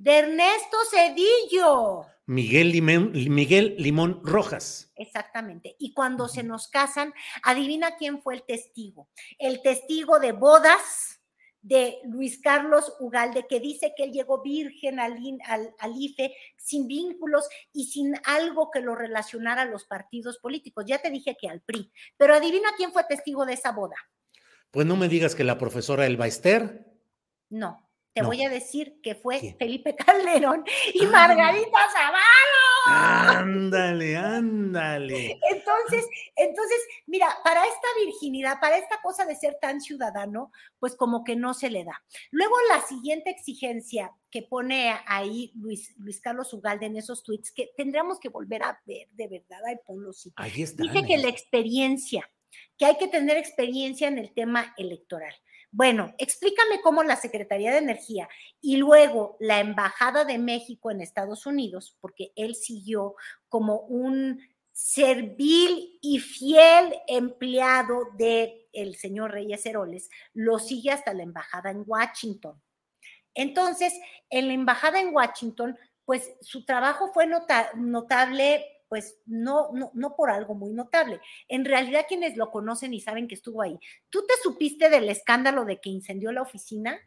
De 0.00 0.18
Ernesto 0.18 0.78
Cedillo. 0.90 2.06
Miguel 2.24 2.72
Limón, 2.72 3.12
Miguel 3.12 3.74
Limón 3.76 4.22
Rojas. 4.24 4.90
Exactamente. 4.96 5.76
Y 5.78 5.92
cuando 5.92 6.26
se 6.26 6.42
nos 6.42 6.68
casan, 6.68 7.12
adivina 7.42 7.96
quién 7.98 8.22
fue 8.22 8.36
el 8.36 8.42
testigo. 8.44 9.10
El 9.38 9.60
testigo 9.60 10.18
de 10.18 10.32
bodas 10.32 11.20
de 11.60 11.98
Luis 12.04 12.40
Carlos 12.40 12.94
Ugalde, 12.98 13.46
que 13.46 13.60
dice 13.60 13.92
que 13.94 14.04
él 14.04 14.12
llegó 14.12 14.40
virgen 14.40 15.00
al, 15.00 15.18
al, 15.44 15.74
al 15.78 15.92
IFE 15.94 16.34
sin 16.56 16.88
vínculos 16.88 17.46
y 17.74 17.84
sin 17.88 18.14
algo 18.24 18.70
que 18.70 18.80
lo 18.80 18.94
relacionara 18.94 19.62
a 19.62 19.66
los 19.66 19.84
partidos 19.84 20.38
políticos. 20.38 20.86
Ya 20.88 21.02
te 21.02 21.10
dije 21.10 21.36
que 21.38 21.50
al 21.50 21.60
PRI. 21.60 21.92
Pero 22.16 22.34
adivina 22.34 22.70
quién 22.78 22.90
fue 22.90 23.04
testigo 23.04 23.44
de 23.44 23.52
esa 23.52 23.72
boda. 23.72 23.96
Pues 24.70 24.86
no 24.86 24.96
me 24.96 25.10
digas 25.10 25.34
que 25.34 25.44
la 25.44 25.58
profesora 25.58 26.06
Elba 26.06 26.26
Ester. 26.26 26.86
No. 27.50 27.89
Te 28.12 28.22
No. 28.22 28.26
voy 28.28 28.42
a 28.42 28.48
decir 28.48 28.98
que 29.02 29.14
fue 29.14 29.38
¿Quién? 29.38 29.56
Felipe 29.56 29.94
Calderón 29.94 30.64
y 30.94 31.04
Ah. 31.04 31.10
Margarita 31.10 31.78
Zavala. 31.92 33.38
Ándale, 33.40 34.16
ándale. 34.16 35.38
Entonces, 35.50 36.06
entonces, 36.34 36.78
mira, 37.06 37.28
para 37.44 37.62
esta 37.64 37.88
virginidad, 38.04 38.58
para 38.60 38.78
esta 38.78 39.00
cosa 39.02 39.24
de 39.26 39.36
ser 39.36 39.58
tan 39.60 39.80
ciudadano, 39.80 40.50
pues 40.78 40.96
como 40.96 41.22
que 41.22 41.36
no 41.36 41.54
se 41.54 41.70
le 41.70 41.84
da. 41.84 42.02
Luego 42.30 42.56
la 42.68 42.80
siguiente 42.82 43.30
exigencia 43.30 44.10
que 44.30 44.42
pone 44.42 44.92
ahí 45.06 45.52
Luis, 45.54 45.94
Luis 45.98 46.20
Carlos 46.20 46.52
Ugalde 46.52 46.86
en 46.86 46.96
esos 46.96 47.22
tweets, 47.22 47.52
que 47.52 47.70
tendríamos 47.76 48.18
que 48.18 48.28
volver 48.28 48.62
a 48.62 48.80
ver, 48.86 49.08
de 49.12 49.28
verdad, 49.28 49.60
ay, 49.66 49.76
ponlo 49.86 50.12
sí. 50.12 50.32
Ahí 50.36 50.62
está. 50.62 50.82
Dice 50.82 51.04
que 51.06 51.18
la 51.18 51.28
experiencia, 51.28 52.28
que 52.76 52.86
hay 52.86 52.96
que 52.96 53.08
tener 53.08 53.36
experiencia 53.36 54.08
en 54.08 54.18
el 54.18 54.32
tema 54.32 54.74
electoral. 54.78 55.34
Bueno, 55.72 56.14
explícame 56.18 56.80
cómo 56.82 57.04
la 57.04 57.16
Secretaría 57.16 57.70
de 57.70 57.78
Energía 57.78 58.28
y 58.60 58.76
luego 58.76 59.36
la 59.38 59.60
Embajada 59.60 60.24
de 60.24 60.38
México 60.38 60.90
en 60.90 61.00
Estados 61.00 61.46
Unidos, 61.46 61.96
porque 62.00 62.32
él 62.34 62.56
siguió 62.56 63.14
como 63.48 63.80
un 63.82 64.40
servil 64.72 65.98
y 66.00 66.18
fiel 66.18 66.94
empleado 67.06 68.08
de 68.16 68.68
el 68.72 68.96
señor 68.96 69.32
Reyes 69.32 69.64
Heroles, 69.66 70.08
lo 70.32 70.58
sigue 70.58 70.90
hasta 70.90 71.14
la 71.14 71.22
embajada 71.22 71.70
en 71.70 71.84
Washington. 71.86 72.60
Entonces, 73.34 73.92
en 74.28 74.48
la 74.48 74.54
embajada 74.54 75.00
en 75.00 75.14
Washington, 75.14 75.78
pues 76.04 76.32
su 76.40 76.64
trabajo 76.64 77.12
fue 77.12 77.26
nota- 77.26 77.70
notable, 77.76 78.64
pues 78.90 79.18
no, 79.24 79.70
no, 79.72 79.92
no 79.94 80.16
por 80.16 80.30
algo 80.30 80.54
muy 80.54 80.72
notable. 80.72 81.20
En 81.48 81.64
realidad, 81.64 82.06
quienes 82.08 82.36
lo 82.36 82.50
conocen 82.50 82.92
y 82.92 83.00
saben 83.00 83.28
que 83.28 83.36
estuvo 83.36 83.62
ahí, 83.62 83.78
¿tú 84.10 84.26
te 84.26 84.34
supiste 84.42 84.90
del 84.90 85.08
escándalo 85.08 85.64
de 85.64 85.80
que 85.80 85.88
incendió 85.90 86.32
la 86.32 86.42
oficina? 86.42 86.98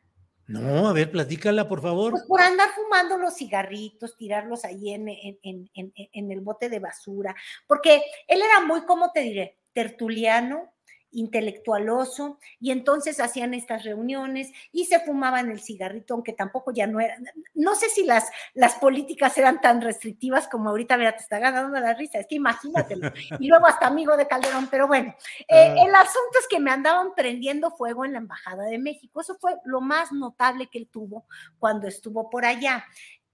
No, 0.48 0.88
a 0.88 0.94
ver, 0.94 1.12
platícala, 1.12 1.68
por 1.68 1.82
favor. 1.82 2.12
Pues 2.12 2.24
por 2.24 2.42
andar 2.42 2.70
fumando 2.70 3.18
los 3.18 3.36
cigarritos, 3.36 4.16
tirarlos 4.16 4.64
ahí 4.64 4.94
en, 4.94 5.10
en, 5.10 5.40
en, 5.44 5.72
en, 5.74 5.94
en 5.96 6.32
el 6.32 6.40
bote 6.40 6.70
de 6.70 6.80
basura, 6.80 7.36
porque 7.68 8.02
él 8.28 8.42
era 8.42 8.62
muy, 8.66 8.86
¿cómo 8.86 9.12
te 9.12 9.20
diré? 9.20 9.60
Tertuliano, 9.74 10.74
intelectualoso, 11.14 12.40
y 12.60 12.72
entonces 12.72 13.20
hacían 13.20 13.54
estas 13.54 13.84
reuniones 13.84 14.52
y 14.72 14.86
se 14.86 15.00
fumaban 15.00 15.50
el 15.50 15.60
cigarrito, 15.60 16.14
aunque 16.14 16.34
tampoco 16.34 16.72
ya 16.72 16.88
no 16.88 17.00
era, 17.00 17.18
no 17.54 17.76
sé 17.76 17.90
si 17.90 18.06
las, 18.06 18.30
las 18.54 18.76
políticas 18.76 19.38
eran 19.38 19.60
tan 19.60 19.82
restrictivas 19.82 20.48
como 20.48 20.70
ahorita, 20.70 20.98
mira, 20.98 21.16
te 21.16 21.24
está 21.24 21.40
ganando 21.40 21.80
la 21.80 21.94
risa, 21.94 22.20
es 22.20 22.28
que 22.28 22.36
imagínatelo, 22.36 23.12
y 23.40 23.48
luego 23.48 23.68
hasta 23.68 23.88
amigo 23.88 24.16
de 24.18 24.28
Calderón, 24.28 24.68
pero 24.70 24.88
bueno, 24.88 25.16
eh, 25.48 25.64
Ah. 25.64 25.86
el 25.86 25.96
asunto 25.96 26.40
es 26.40 26.48
que 26.48 26.60
me 26.60 26.72
andaban 26.72 27.14
prendiendo 27.16 27.72
fuego 27.72 28.06
en 28.06 28.14
la 28.14 28.20
Embajada 28.20 28.66
de 28.66 28.78
México, 28.78 29.22
eso 29.22 29.36
fue 29.40 29.56
lo 29.66 29.82
más 29.82 30.12
notable 30.12 30.68
que 30.68 30.78
él 30.78 30.88
tuvo 30.88 31.26
cuando 31.60 31.88
estuvo 31.88 32.30
por 32.30 32.46
allá. 32.46 32.86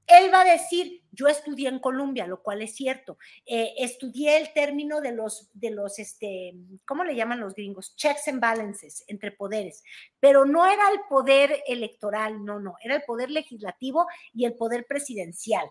Él 0.09 0.33
va 0.33 0.41
a 0.41 0.51
decir, 0.51 1.03
yo 1.11 1.27
estudié 1.27 1.69
en 1.69 1.79
Colombia, 1.79 2.25
lo 2.25 2.41
cual 2.41 2.63
es 2.63 2.75
cierto. 2.75 3.19
Eh, 3.45 3.75
estudié 3.77 4.37
el 4.37 4.51
término 4.53 5.01
de 5.01 5.11
los, 5.11 5.49
de 5.53 5.69
los, 5.69 5.99
este, 5.99 6.55
¿cómo 6.85 7.03
le 7.03 7.15
llaman 7.15 7.39
los 7.39 7.53
gringos? 7.53 7.95
Checks 7.95 8.27
and 8.27 8.41
balances 8.41 9.03
entre 9.07 9.31
poderes. 9.31 9.83
Pero 10.19 10.45
no 10.45 10.65
era 10.65 10.89
el 10.91 11.01
poder 11.07 11.63
electoral, 11.67 12.43
no, 12.43 12.59
no, 12.59 12.75
era 12.81 12.95
el 12.95 13.03
poder 13.03 13.29
legislativo 13.29 14.07
y 14.33 14.45
el 14.45 14.55
poder 14.55 14.87
presidencial. 14.87 15.69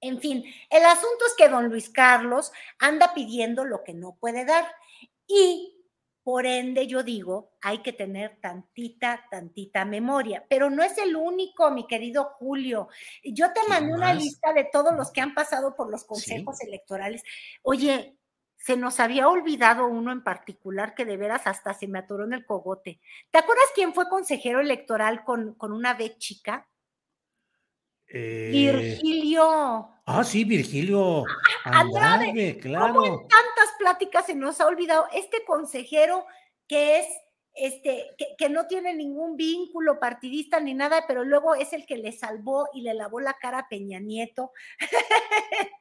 En 0.00 0.20
fin, 0.20 0.44
el 0.70 0.84
asunto 0.84 1.24
es 1.26 1.34
que 1.36 1.48
don 1.48 1.68
Luis 1.68 1.90
Carlos 1.90 2.50
anda 2.80 3.14
pidiendo 3.14 3.64
lo 3.64 3.84
que 3.84 3.94
no 3.94 4.16
puede 4.18 4.44
dar. 4.44 4.66
Y 5.28 5.77
por 6.28 6.44
ende, 6.44 6.86
yo 6.86 7.02
digo, 7.02 7.52
hay 7.62 7.78
que 7.78 7.94
tener 7.94 8.38
tantita, 8.42 9.24
tantita 9.30 9.86
memoria, 9.86 10.44
pero 10.46 10.68
no 10.68 10.82
es 10.82 10.98
el 10.98 11.16
único, 11.16 11.70
mi 11.70 11.86
querido 11.86 12.34
Julio. 12.38 12.88
Yo 13.24 13.46
te 13.54 13.60
¿Quién 13.60 13.68
mandé 13.70 13.94
una 13.94 14.12
lista 14.12 14.52
de 14.52 14.64
todos 14.70 14.94
los 14.94 15.10
que 15.10 15.22
han 15.22 15.32
pasado 15.32 15.74
por 15.74 15.90
los 15.90 16.04
consejos 16.04 16.60
electorales. 16.60 17.22
Oye, 17.62 18.18
se 18.58 18.76
nos 18.76 19.00
había 19.00 19.26
olvidado 19.26 19.86
uno 19.86 20.12
en 20.12 20.22
particular 20.22 20.94
que 20.94 21.06
de 21.06 21.16
veras 21.16 21.46
hasta 21.46 21.72
se 21.72 21.88
me 21.88 22.00
atoró 22.00 22.24
en 22.24 22.34
el 22.34 22.44
cogote. 22.44 23.00
¿Te 23.30 23.38
acuerdas 23.38 23.64
quién 23.74 23.94
fue 23.94 24.10
consejero 24.10 24.60
electoral 24.60 25.24
con, 25.24 25.54
con 25.54 25.72
una 25.72 25.94
B 25.94 26.18
chica? 26.18 26.68
Eh, 28.08 28.50
Virgilio. 28.52 29.88
Ah, 30.06 30.24
sí, 30.24 30.44
Virgilio 30.44 31.24
Andrade, 31.64 32.30
Andrade, 32.30 32.32
¿Cómo 32.32 32.40
en 32.40 32.60
claro. 32.60 33.26
tantas 33.28 33.74
pláticas 33.78 34.26
se 34.26 34.34
nos 34.34 34.60
ha 34.60 34.66
olvidado 34.66 35.06
este 35.12 35.44
consejero 35.44 36.26
que 36.66 37.00
es, 37.00 37.06
este, 37.54 38.14
que, 38.16 38.34
que 38.38 38.48
no 38.48 38.66
tiene 38.66 38.94
ningún 38.94 39.36
vínculo 39.36 40.00
partidista 40.00 40.60
ni 40.60 40.72
nada, 40.72 41.04
pero 41.06 41.24
luego 41.24 41.54
es 41.54 41.72
el 41.74 41.84
que 41.84 41.98
le 41.98 42.12
salvó 42.12 42.68
y 42.72 42.82
le 42.82 42.94
lavó 42.94 43.20
la 43.20 43.34
cara 43.34 43.58
a 43.60 43.68
Peña 43.68 44.00
Nieto? 44.00 44.52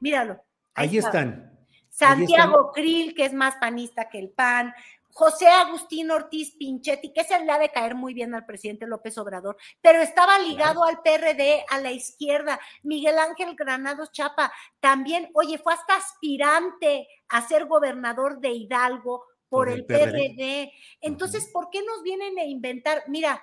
Míralo. 0.00 0.42
Ahí 0.74 0.98
está. 0.98 1.08
están. 1.08 1.58
Santiago 1.90 2.70
Krill, 2.72 3.14
que 3.14 3.24
es 3.24 3.32
más 3.32 3.56
panista 3.56 4.08
que 4.08 4.20
el 4.20 4.30
PAN, 4.30 4.72
José 5.18 5.48
Agustín 5.48 6.12
Ortiz 6.12 6.54
Pinchetti, 6.56 7.12
que 7.12 7.24
se 7.24 7.44
le 7.44 7.50
ha 7.50 7.58
de 7.58 7.70
caer 7.70 7.96
muy 7.96 8.14
bien 8.14 8.36
al 8.36 8.46
presidente 8.46 8.86
López 8.86 9.18
Obrador, 9.18 9.56
pero 9.80 10.00
estaba 10.00 10.38
ligado 10.38 10.84
al 10.84 11.02
PRD, 11.02 11.64
a 11.68 11.80
la 11.80 11.90
izquierda. 11.90 12.60
Miguel 12.84 13.18
Ángel 13.18 13.56
Granados 13.56 14.12
Chapa 14.12 14.52
también, 14.78 15.28
oye, 15.34 15.58
fue 15.58 15.74
hasta 15.74 15.96
aspirante 15.96 17.08
a 17.30 17.42
ser 17.48 17.66
gobernador 17.66 18.38
de 18.38 18.50
Hidalgo 18.50 19.24
por, 19.48 19.66
Por 19.66 19.70
el, 19.70 19.80
el 19.80 19.86
PRD. 19.86 20.34
PRD. 20.36 20.72
Entonces, 21.00 21.50
¿por 21.52 21.68
qué 21.70 21.80
nos 21.82 22.04
vienen 22.04 22.38
a 22.38 22.44
inventar? 22.44 23.02
Mira, 23.08 23.42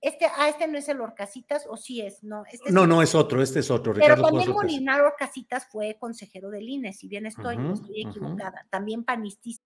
este, 0.00 0.24
ah, 0.24 0.48
este 0.48 0.66
no 0.66 0.78
es 0.78 0.88
el 0.88 1.02
Orcasitas, 1.02 1.66
o 1.68 1.76
sí 1.76 2.00
es, 2.00 2.24
no. 2.24 2.44
Este 2.50 2.68
es 2.68 2.72
No, 2.72 2.86
no, 2.86 3.02
es 3.02 3.14
otro, 3.14 3.42
este 3.42 3.60
es 3.60 3.70
otro. 3.70 3.92
pero 3.92 4.22
también. 4.22 4.50
Molinar 4.50 5.02
Orcasitas 5.02 5.68
fue 5.70 5.98
consejero 5.98 6.48
del 6.48 6.66
INE, 6.66 6.94
si 6.94 7.06
bien 7.06 7.26
estoy, 7.26 7.58
estoy 7.70 8.00
equivocada, 8.00 8.66
también 8.70 9.04
panistista. 9.04 9.66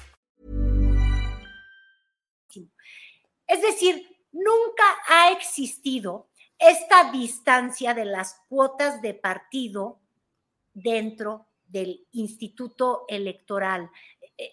Es 3.51 3.61
decir, 3.61 4.17
nunca 4.31 4.83
ha 5.09 5.33
existido 5.33 6.29
esta 6.57 7.11
distancia 7.11 7.93
de 7.93 8.05
las 8.05 8.39
cuotas 8.47 9.01
de 9.01 9.13
partido 9.13 9.99
dentro 10.73 11.47
del 11.67 12.07
instituto 12.13 13.03
electoral, 13.09 13.91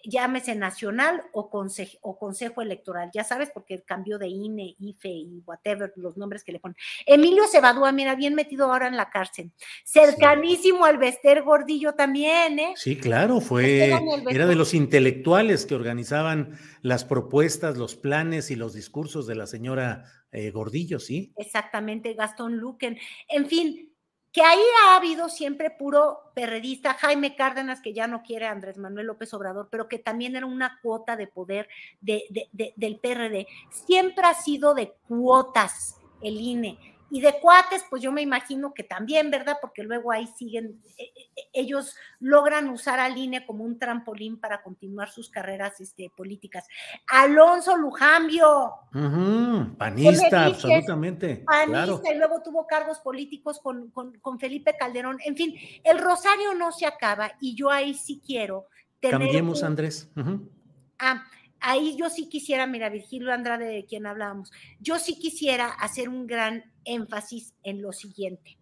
llámese 0.03 0.55
nacional 0.55 1.23
o 1.31 1.49
consejo, 1.49 1.97
o 2.01 2.17
consejo 2.17 2.61
electoral, 2.61 3.09
ya 3.13 3.23
sabes, 3.23 3.49
porque 3.53 3.73
el 3.73 3.83
cambio 3.83 4.17
de 4.17 4.27
INE, 4.27 4.75
IFE 4.79 5.09
y 5.09 5.43
whatever, 5.45 5.93
los 5.95 6.17
nombres 6.17 6.43
que 6.43 6.51
le 6.51 6.59
ponen. 6.59 6.75
Emilio 7.05 7.43
Cebadúa, 7.51 7.91
mira, 7.91 8.15
bien 8.15 8.35
metido 8.35 8.65
ahora 8.65 8.87
en 8.87 8.97
la 8.97 9.09
cárcel. 9.09 9.51
Cercanísimo 9.83 10.85
al 10.85 10.97
Bester 10.97 11.43
Gordillo 11.43 11.93
también, 11.93 12.59
¿eh? 12.59 12.73
Sí, 12.75 12.97
claro, 12.97 13.41
fue, 13.41 13.91
era 14.29 14.47
de 14.47 14.55
los 14.55 14.73
intelectuales 14.73 15.65
que 15.65 15.75
organizaban 15.75 16.57
las 16.81 17.05
propuestas, 17.05 17.77
los 17.77 17.95
planes 17.95 18.51
y 18.51 18.55
los 18.55 18.73
discursos 18.73 19.27
de 19.27 19.35
la 19.35 19.47
señora 19.47 20.05
eh, 20.31 20.51
Gordillo, 20.51 20.99
sí. 20.99 21.33
Exactamente, 21.37 22.13
Gastón 22.13 22.57
Luquen. 22.57 22.97
En 23.27 23.47
fin, 23.47 23.88
que 24.39 24.45
ahí 24.45 24.61
ha 24.85 24.95
habido 24.95 25.27
siempre 25.27 25.69
puro 25.69 26.31
perredista, 26.33 26.93
Jaime 26.93 27.35
Cárdenas, 27.35 27.81
que 27.81 27.91
ya 27.93 28.07
no 28.07 28.23
quiere 28.23 28.45
Andrés 28.47 28.77
Manuel 28.77 29.07
López 29.07 29.33
Obrador, 29.33 29.67
pero 29.69 29.89
que 29.89 29.99
también 29.99 30.37
era 30.37 30.45
una 30.45 30.79
cuota 30.81 31.17
de 31.17 31.27
poder 31.27 31.67
de, 31.99 32.23
de- 32.29 32.47
de- 32.53 32.73
del 32.77 32.99
PRD. 32.99 33.47
Siempre 33.69 34.25
ha 34.25 34.33
sido 34.33 34.73
de 34.75 34.93
cuotas 35.09 35.97
el 36.21 36.39
INE. 36.39 36.77
Y 37.11 37.21
de 37.21 37.39
cuates, 37.39 37.83
pues 37.89 38.01
yo 38.03 38.11
me 38.11 38.21
imagino 38.21 38.73
que 38.73 38.83
también, 38.83 39.31
¿verdad? 39.31 39.57
Porque 39.61 39.83
luego 39.83 40.11
ahí 40.11 40.27
siguen, 40.37 40.79
eh, 40.97 41.11
eh, 41.15 41.41
ellos 41.53 41.95
logran 42.19 42.69
usar 42.69 42.99
al 42.99 43.17
INE 43.17 43.45
como 43.45 43.63
un 43.63 43.79
trampolín 43.79 44.39
para 44.39 44.61
continuar 44.61 45.09
sus 45.09 45.29
carreras 45.29 45.79
este, 45.81 46.11
políticas. 46.15 46.67
Alonso 47.07 47.75
Lujambio, 47.77 48.73
Panista, 49.77 50.45
absolutamente. 50.45 51.43
panista 51.45 51.65
Claro. 51.85 52.01
y 52.13 52.17
luego 52.17 52.41
tuvo 52.43 52.67
cargos 52.67 52.99
políticos 52.99 53.59
con, 53.59 53.89
con- 53.91 54.17
con 54.19 54.39
Felipe 54.39 54.75
Calderón. 54.77 55.17
En 55.25 55.35
fin, 55.35 55.55
el 55.83 55.97
rosario 55.99 56.53
no 56.53 56.71
se 56.71 56.85
acaba 56.85 57.31
y 57.41 57.55
yo 57.55 57.69
ahí 57.71 57.93
sí 57.93 58.21
quiero 58.25 58.67
tener. 58.99 59.19
Cambiemos, 59.19 59.61
un- 59.61 59.65
Andrés. 59.67 60.09
Ah, 60.99 61.23
ahí 61.61 61.95
yo 61.97 62.09
sí 62.09 62.29
quisiera, 62.29 62.67
mira, 62.67 62.89
Virgilio 62.89 63.33
Andrade, 63.33 63.65
de 63.65 63.85
quien 63.85 64.05
hablábamos, 64.05 64.51
yo 64.79 64.99
sí 64.99 65.17
quisiera 65.19 65.67
hacer 65.67 66.09
un 66.09 66.27
gran 66.27 66.71
énfasis 66.85 67.53
en 67.63 67.81
lo 67.81 67.93
siguiente. 67.93 68.57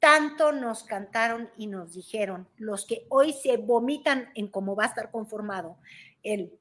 Tanto 0.00 0.52
nos 0.52 0.82
cantaron 0.82 1.50
y 1.56 1.68
nos 1.68 1.92
dijeron 1.92 2.48
los 2.56 2.86
que 2.86 3.06
hoy 3.08 3.32
se 3.32 3.56
vomitan 3.56 4.30
en 4.34 4.48
cómo 4.48 4.74
va 4.74 4.84
a 4.84 4.88
estar 4.88 5.10
conformado 5.10 5.78
el 6.22 6.58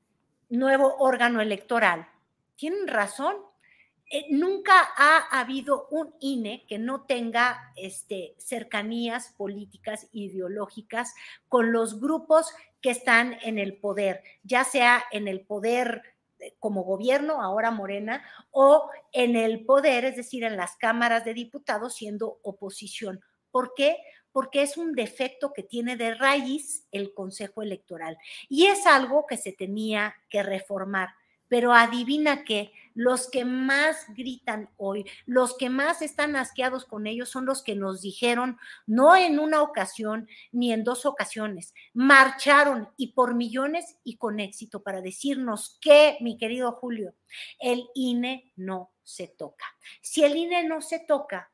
nuevo 0.50 0.96
órgano 1.00 1.42
electoral. 1.42 2.08
Tienen 2.56 2.88
razón. 2.88 3.36
Eh, 4.14 4.26
nunca 4.30 4.74
ha 4.98 5.40
habido 5.40 5.88
un 5.90 6.14
INE 6.20 6.66
que 6.68 6.78
no 6.78 7.06
tenga 7.06 7.72
este, 7.78 8.36
cercanías 8.38 9.34
políticas, 9.38 10.10
ideológicas 10.12 11.14
con 11.48 11.72
los 11.72 12.02
grupos 12.02 12.54
que 12.82 12.90
están 12.90 13.38
en 13.42 13.58
el 13.58 13.78
poder, 13.78 14.22
ya 14.44 14.66
sea 14.66 15.02
en 15.14 15.30
el 15.30 15.46
poder 15.46 16.02
eh, 16.40 16.56
como 16.60 16.84
gobierno, 16.84 17.42
ahora 17.42 17.72
Morena, 17.72 18.22
o 18.52 18.90
en 19.14 19.38
el 19.38 19.64
poder, 19.64 20.04
es 20.04 20.18
decir, 20.18 20.44
en 20.44 20.58
las 20.58 20.76
cámaras 20.76 21.24
de 21.24 21.34
diputados 21.34 21.96
siendo 21.96 22.40
oposición. 22.44 23.22
¿Por 23.50 23.74
qué? 23.76 23.96
Porque 24.34 24.62
es 24.62 24.76
un 24.76 24.92
defecto 24.92 25.54
que 25.54 25.64
tiene 25.64 25.96
de 25.96 26.16
raíz 26.16 26.86
el 26.92 27.14
Consejo 27.14 27.62
Electoral 27.62 28.18
y 28.50 28.66
es 28.66 28.86
algo 28.86 29.26
que 29.26 29.38
se 29.38 29.54
tenía 29.54 30.16
que 30.30 30.44
reformar. 30.44 31.10
Pero 31.52 31.74
adivina 31.74 32.46
qué, 32.46 32.72
los 32.94 33.30
que 33.30 33.44
más 33.44 34.06
gritan 34.16 34.70
hoy, 34.78 35.06
los 35.26 35.58
que 35.58 35.70
más 35.70 36.02
están 36.02 36.38
asqueados 36.38 36.86
con 36.86 37.08
ellos 37.08 37.28
son 37.28 37.46
los 37.46 37.62
que 37.62 37.76
nos 37.76 38.02
dijeron, 38.02 38.58
no 38.88 39.18
en 39.18 39.38
una 39.38 39.62
ocasión 39.62 40.30
ni 40.54 40.72
en 40.72 40.86
dos 40.86 41.06
ocasiones, 41.06 41.74
marcharon 41.94 42.88
y 42.96 43.08
por 43.08 43.36
millones 43.36 43.98
y 44.06 44.16
con 44.16 44.40
éxito 44.40 44.82
para 44.82 45.02
decirnos 45.02 45.78
que, 45.82 46.18
mi 46.22 46.38
querido 46.38 46.72
Julio, 46.72 47.16
el 47.60 47.84
INE 47.96 48.54
no 48.56 48.94
se 49.04 49.28
toca. 49.28 49.66
Si 50.02 50.24
el 50.24 50.38
INE 50.38 50.64
no 50.64 50.82
se 50.82 51.00
toca, 51.00 51.52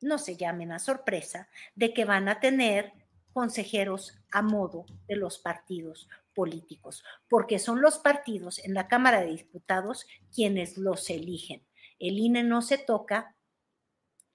no 0.00 0.18
se 0.18 0.36
llamen 0.36 0.70
a 0.70 0.78
sorpresa 0.78 1.48
de 1.74 1.92
que 1.92 2.04
van 2.04 2.28
a 2.28 2.38
tener 2.38 2.92
consejeros 3.32 4.16
a 4.30 4.42
modo 4.42 4.86
de 5.08 5.16
los 5.16 5.40
partidos 5.40 6.08
políticos, 6.38 7.02
porque 7.28 7.58
son 7.58 7.82
los 7.82 7.98
partidos 7.98 8.60
en 8.60 8.72
la 8.72 8.86
Cámara 8.86 9.22
de 9.22 9.34
Diputados 9.34 10.06
quienes 10.32 10.78
los 10.78 11.10
eligen. 11.10 11.66
El 11.98 12.16
INE 12.16 12.44
no 12.44 12.62
se 12.62 12.78
toca, 12.78 13.34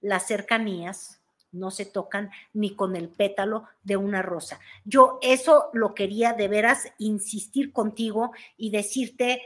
las 0.02 0.26
cercanías 0.26 1.22
no 1.50 1.70
se 1.70 1.86
tocan 1.86 2.30
ni 2.52 2.76
con 2.76 2.94
el 2.94 3.08
pétalo 3.08 3.64
de 3.84 3.96
una 3.96 4.20
rosa. 4.20 4.60
Yo 4.84 5.18
eso 5.22 5.70
lo 5.72 5.94
quería 5.94 6.34
de 6.34 6.46
veras 6.46 6.92
insistir 6.98 7.72
contigo 7.72 8.32
y 8.58 8.68
decirte 8.68 9.40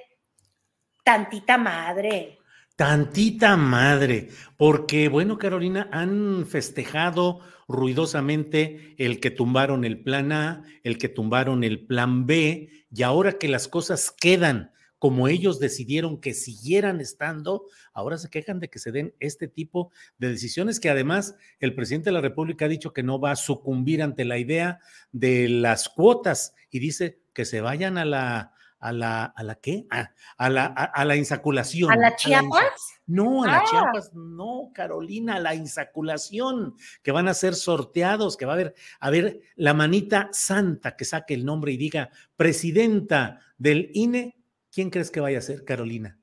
tantita 1.05 1.59
madre. 1.59 2.38
Tantita 2.79 3.57
madre, 3.57 4.29
porque 4.57 5.09
bueno, 5.09 5.37
Carolina, 5.37 5.89
han 5.91 6.47
festejado 6.47 7.41
ruidosamente 7.67 8.95
el 8.99 9.19
que 9.19 9.33
tumbaron 9.33 9.85
el 9.85 10.01
plan 10.01 10.31
A, 10.31 10.63
el 10.85 10.97
que 10.97 11.09
tumbaron 11.09 11.65
el 11.65 11.87
plan 11.87 12.25
B, 12.25 12.71
y 12.95 13.03
ahora 13.03 13.33
que 13.33 13.49
las 13.49 13.67
cosas 13.67 14.13
quedan 14.13 14.71
como 15.01 15.27
ellos 15.27 15.59
decidieron 15.59 16.21
que 16.21 16.35
siguieran 16.35 17.01
estando, 17.01 17.65
ahora 17.93 18.17
se 18.17 18.31
quejan 18.31 18.61
de 18.61 18.71
que 18.71 18.79
se 18.79 18.93
den 18.93 19.13
este 19.19 19.49
tipo 19.49 19.91
de 20.19 20.29
decisiones 20.29 20.79
que 20.79 20.89
además 20.89 21.35
el 21.59 21.75
presidente 21.75 22.11
de 22.11 22.15
la 22.15 22.21
República 22.21 22.67
ha 22.67 22.69
dicho 22.69 22.93
que 22.93 23.03
no 23.03 23.19
va 23.19 23.33
a 23.33 23.37
sucumbir 23.37 24.05
ante 24.05 24.25
la 24.25 24.39
idea 24.39 24.79
de 25.11 25.49
las 25.49 25.89
cuotas 25.89 26.55
y 26.71 26.79
dice 26.79 27.19
que 27.33 27.45
se 27.45 27.61
vayan 27.61 27.99
a 27.99 28.05
la 28.05 28.53
a 28.81 28.93
la 28.93 29.25
a 29.25 29.43
la 29.43 29.57
qué? 29.57 29.87
Ah, 29.91 30.11
a 30.37 30.49
la 30.51 30.67
a, 30.67 30.85
a 30.85 31.05
la 31.05 31.17
insaculación. 31.17 31.91
¿A 31.91 31.97
la 31.97 32.17
Chiapas? 32.17 33.01
no, 33.07 33.45
a 33.45 33.47
la 33.47 33.59
Ah. 33.59 33.65
Chiapas, 33.69 34.15
no, 34.15 34.71
Carolina, 34.75 35.37
a 35.37 35.41
la 35.41 35.55
insaculación, 35.55 36.75
que 37.03 37.13
van 37.13 37.29
a 37.29 37.35
ser 37.35 37.55
sorteados, 37.55 38.37
que 38.37 38.47
va 38.47 38.53
a 38.53 38.55
haber, 38.55 38.75
a 39.01 39.11
ver, 39.11 39.41
la 39.57 39.75
manita 39.75 40.29
santa 40.33 40.97
que 40.97 41.05
saque 41.05 41.35
el 41.35 41.45
nombre 41.45 41.73
y 41.73 41.77
diga 41.77 42.11
presidenta 42.37 43.41
del 43.57 43.91
INE, 43.95 44.37
¿quién 44.71 44.91
crees 44.91 45.11
que 45.11 45.21
vaya 45.21 45.39
a 45.39 45.43
ser, 45.43 45.65
Carolina? 45.65 46.19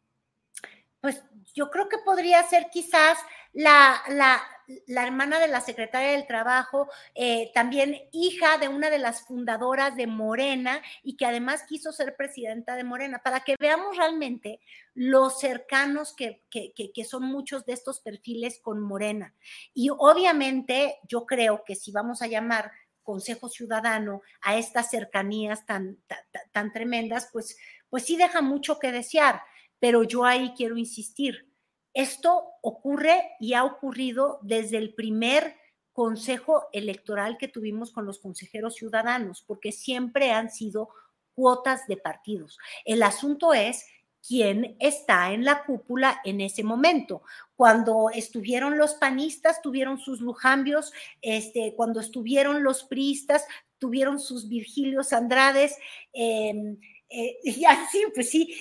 Pues 1.01 1.23
yo 1.53 1.69
creo 1.71 1.89
que 1.89 1.97
podría 2.05 2.43
ser 2.43 2.67
quizás 2.71 3.17
la, 3.53 4.01
la, 4.09 4.41
la 4.88 5.06
hermana 5.06 5.39
de 5.39 5.47
la 5.47 5.62
secretaria 5.62 6.12
del 6.12 6.28
Trabajo, 6.28 6.89
eh, 7.13 7.51
también 7.54 7.97
hija 8.12 8.58
de 8.58 8.67
una 8.67 8.89
de 8.89 8.99
las 8.99 9.21
fundadoras 9.21 9.95
de 9.95 10.08
Morena 10.08 10.82
y 11.04 11.17
que 11.17 11.25
además 11.25 11.63
quiso 11.67 11.91
ser 11.91 12.15
presidenta 12.15 12.75
de 12.75 12.84
Morena, 12.84 13.21
para 13.23 13.41
que 13.41 13.56
veamos 13.60 13.97
realmente 13.97 14.60
los 14.93 15.39
cercanos 15.39 16.13
que, 16.15 16.43
que, 16.49 16.73
que, 16.73 17.04
son 17.04 17.23
muchos 17.23 17.65
de 17.65 17.73
estos 17.73 17.99
perfiles 17.99 18.60
con 18.62 18.82
Morena. 18.82 19.36
Y 19.73 19.89
obviamente 19.89 20.99
yo 21.08 21.25
creo 21.25 21.63
que 21.65 21.75
si 21.75 21.91
vamos 21.91 22.21
a 22.21 22.28
llamar 22.28 22.71
Consejo 23.04 23.49
Ciudadano 23.49 24.21
a 24.41 24.58
estas 24.58 24.89
cercanías 24.89 25.65
tan, 25.65 25.97
tan, 26.08 26.19
tan 26.51 26.73
tremendas, 26.73 27.30
pues, 27.32 27.58
pues 27.89 28.04
sí 28.04 28.17
deja 28.17 28.41
mucho 28.41 28.80
que 28.80 28.91
desear. 28.91 29.41
Pero 29.80 30.04
yo 30.04 30.25
ahí 30.25 30.54
quiero 30.56 30.78
insistir, 30.78 31.47
esto 31.95 32.51
ocurre 32.62 33.31
y 33.39 33.53
ha 33.53 33.63
ocurrido 33.63 34.39
desde 34.43 34.77
el 34.77 34.93
primer 34.93 35.55
consejo 35.93 36.67
electoral 36.73 37.38
que 37.38 37.47
tuvimos 37.47 37.91
con 37.91 38.05
los 38.05 38.19
consejeros 38.19 38.75
ciudadanos, 38.75 39.41
porque 39.47 39.71
siempre 39.71 40.31
han 40.31 40.51
sido 40.51 40.89
cuotas 41.34 41.88
de 41.88 41.95
partidos. 41.95 42.60
El 42.84 43.01
asunto 43.01 43.53
es 43.53 43.86
quién 44.27 44.75
está 44.79 45.31
en 45.31 45.45
la 45.45 45.63
cúpula 45.63 46.19
en 46.25 46.41
ese 46.41 46.63
momento. 46.63 47.21
Cuando 47.55 48.10
estuvieron 48.10 48.77
los 48.77 48.95
panistas, 48.95 49.62
tuvieron 49.62 49.97
sus 49.97 50.19
lujambios, 50.19 50.91
este, 51.21 51.75
cuando 51.77 52.01
estuvieron 52.01 52.62
los 52.62 52.84
priistas, 52.84 53.45
tuvieron 53.77 54.19
sus 54.19 54.49
Virgilios 54.49 55.13
Andrades, 55.13 55.77
em, 56.12 56.77
eh, 57.10 57.38
y 57.43 57.63
así, 57.65 58.03
pues 58.13 58.29
sí, 58.29 58.53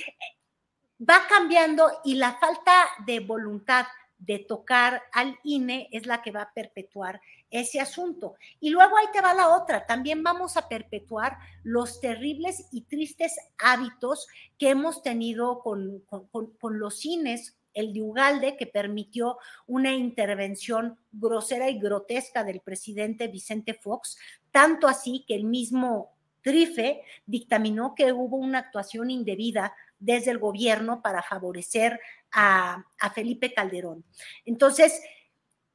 va 1.00 1.26
cambiando 1.28 1.90
y 2.04 2.14
la 2.14 2.34
falta 2.34 2.72
de 3.06 3.20
voluntad 3.20 3.86
de 4.18 4.38
tocar 4.38 5.02
al 5.12 5.38
INE 5.42 5.88
es 5.92 6.06
la 6.06 6.22
que 6.22 6.30
va 6.30 6.42
a 6.42 6.52
perpetuar 6.52 7.20
ese 7.50 7.80
asunto. 7.80 8.34
Y 8.60 8.70
luego 8.70 8.96
ahí 8.96 9.06
te 9.12 9.20
va 9.20 9.34
la 9.34 9.56
otra, 9.56 9.86
también 9.86 10.22
vamos 10.22 10.56
a 10.56 10.68
perpetuar 10.68 11.38
los 11.62 12.00
terribles 12.00 12.68
y 12.72 12.82
tristes 12.82 13.36
hábitos 13.58 14.26
que 14.58 14.70
hemos 14.70 15.02
tenido 15.02 15.60
con, 15.60 16.00
con, 16.08 16.78
los 16.78 16.98
cines, 16.98 17.56
el 17.74 17.92
de 17.92 18.02
Ugalde, 18.02 18.56
que 18.56 18.66
permitió 18.66 19.38
una 19.66 19.92
intervención 19.92 20.98
grosera 21.12 21.68
y 21.68 21.78
grotesca 21.78 22.44
del 22.44 22.60
presidente 22.60 23.28
Vicente 23.28 23.74
Fox, 23.74 24.16
tanto 24.50 24.86
así 24.88 25.24
que 25.26 25.34
el 25.34 25.44
mismo 25.44 26.14
Trife 26.42 27.02
dictaminó 27.24 27.94
que 27.94 28.12
hubo 28.12 28.36
una 28.36 28.58
actuación 28.58 29.10
indebida 29.10 29.74
desde 30.04 30.30
el 30.30 30.38
gobierno 30.38 31.00
para 31.00 31.22
favorecer 31.22 31.98
a, 32.32 32.84
Felipe 33.14 33.54
Calderón. 33.54 34.04
Entonces, 34.44 35.00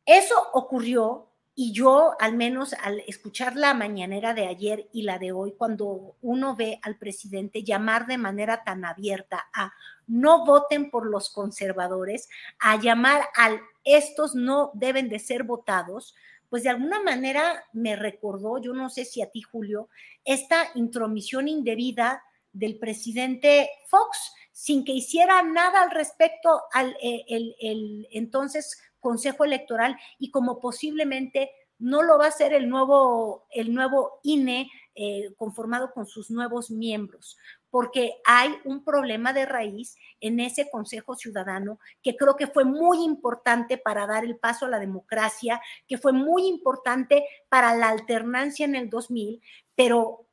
eso 0.06 0.36
ocurrió 0.54 1.32
y 1.56 1.74
yo, 1.74 2.16
al 2.20 2.36
menos 2.36 2.74
al 2.74 3.00
escuchar 3.02 3.56
la 3.56 3.74
mañanera 3.74 4.34
de 4.34 4.48
ayer 4.48 4.88
y 4.94 5.02
la 5.02 5.20
de 5.20 5.32
hoy, 5.32 5.56
cuando 5.58 6.16
uno 6.22 6.56
ve 6.56 6.80
al 6.84 6.98
presidente 6.98 7.64
llamar 7.64 8.08
de 8.08 8.18
manera 8.18 8.64
tan 8.64 8.86
abierta 8.86 9.50
a 9.54 9.74
no 10.08 10.46
voten 10.46 10.90
por 10.90 11.06
los 11.06 11.30
conservadores, 11.30 12.30
a 12.60 12.78
llamar 12.78 13.24
al 13.36 13.60
estos 13.84 14.36
no 14.36 14.72
deben 14.74 15.10
de 15.10 15.20
ser 15.20 15.44
votados, 15.44 16.16
pues 16.50 16.64
de 16.64 16.70
alguna 16.70 17.02
manera 17.02 17.64
me 17.74 17.96
recordó, 17.96 18.60
yo 18.60 18.74
no 18.74 18.90
sé 18.90 19.06
si 19.06 19.22
a 19.22 19.30
ti, 19.30 19.42
Julio, 19.42 19.90
esta 20.24 20.70
intromisión 20.76 21.48
indebida 21.48 22.24
del 22.60 22.78
presidente 22.78 23.70
Fox 23.88 24.34
sin 24.52 24.84
que 24.84 24.92
hiciera 24.92 25.42
nada 25.42 25.82
al 25.82 25.92
respecto 25.92 26.64
al 26.74 26.96
eh, 27.02 27.24
el, 27.30 28.08
entonces 28.12 28.82
Consejo 29.00 29.46
Electoral 29.46 29.98
y 30.20 30.32
como 30.32 30.60
posiblemente 30.60 31.52
no 31.78 32.04
lo 32.04 32.18
va 32.18 32.26
a 32.26 32.28
hacer 32.28 32.52
el 32.52 32.68
nuevo, 32.68 33.48
el 33.52 33.74
nuevo 33.74 34.20
INE 34.24 34.70
eh, 34.96 35.34
conformado 35.38 35.94
con 35.94 36.06
sus 36.06 36.30
nuevos 36.30 36.70
miembros, 36.70 37.38
porque 37.70 38.16
hay 38.26 38.54
un 38.66 38.84
problema 38.84 39.32
de 39.32 39.46
raíz 39.46 39.96
en 40.20 40.42
ese 40.42 40.70
Consejo 40.70 41.16
Ciudadano 41.16 41.80
que 42.04 42.18
creo 42.18 42.36
que 42.36 42.48
fue 42.48 42.66
muy 42.66 43.06
importante 43.06 43.78
para 43.78 44.06
dar 44.06 44.26
el 44.26 44.36
paso 44.38 44.66
a 44.66 44.70
la 44.70 44.80
democracia, 44.80 45.62
que 45.88 45.98
fue 45.98 46.12
muy 46.12 46.48
importante 46.48 47.24
para 47.48 47.74
la 47.78 47.88
alternancia 47.88 48.66
en 48.66 48.76
el 48.76 48.90
2000, 48.90 49.42
pero 49.74 50.29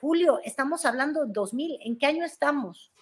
Julio, 0.00 0.40
estamos 0.44 0.84
hablando 0.84 1.24
de 1.24 1.32
2000, 1.32 1.78
¿en 1.82 1.98
qué 1.98 2.06
año 2.06 2.24
estamos? 2.24 2.92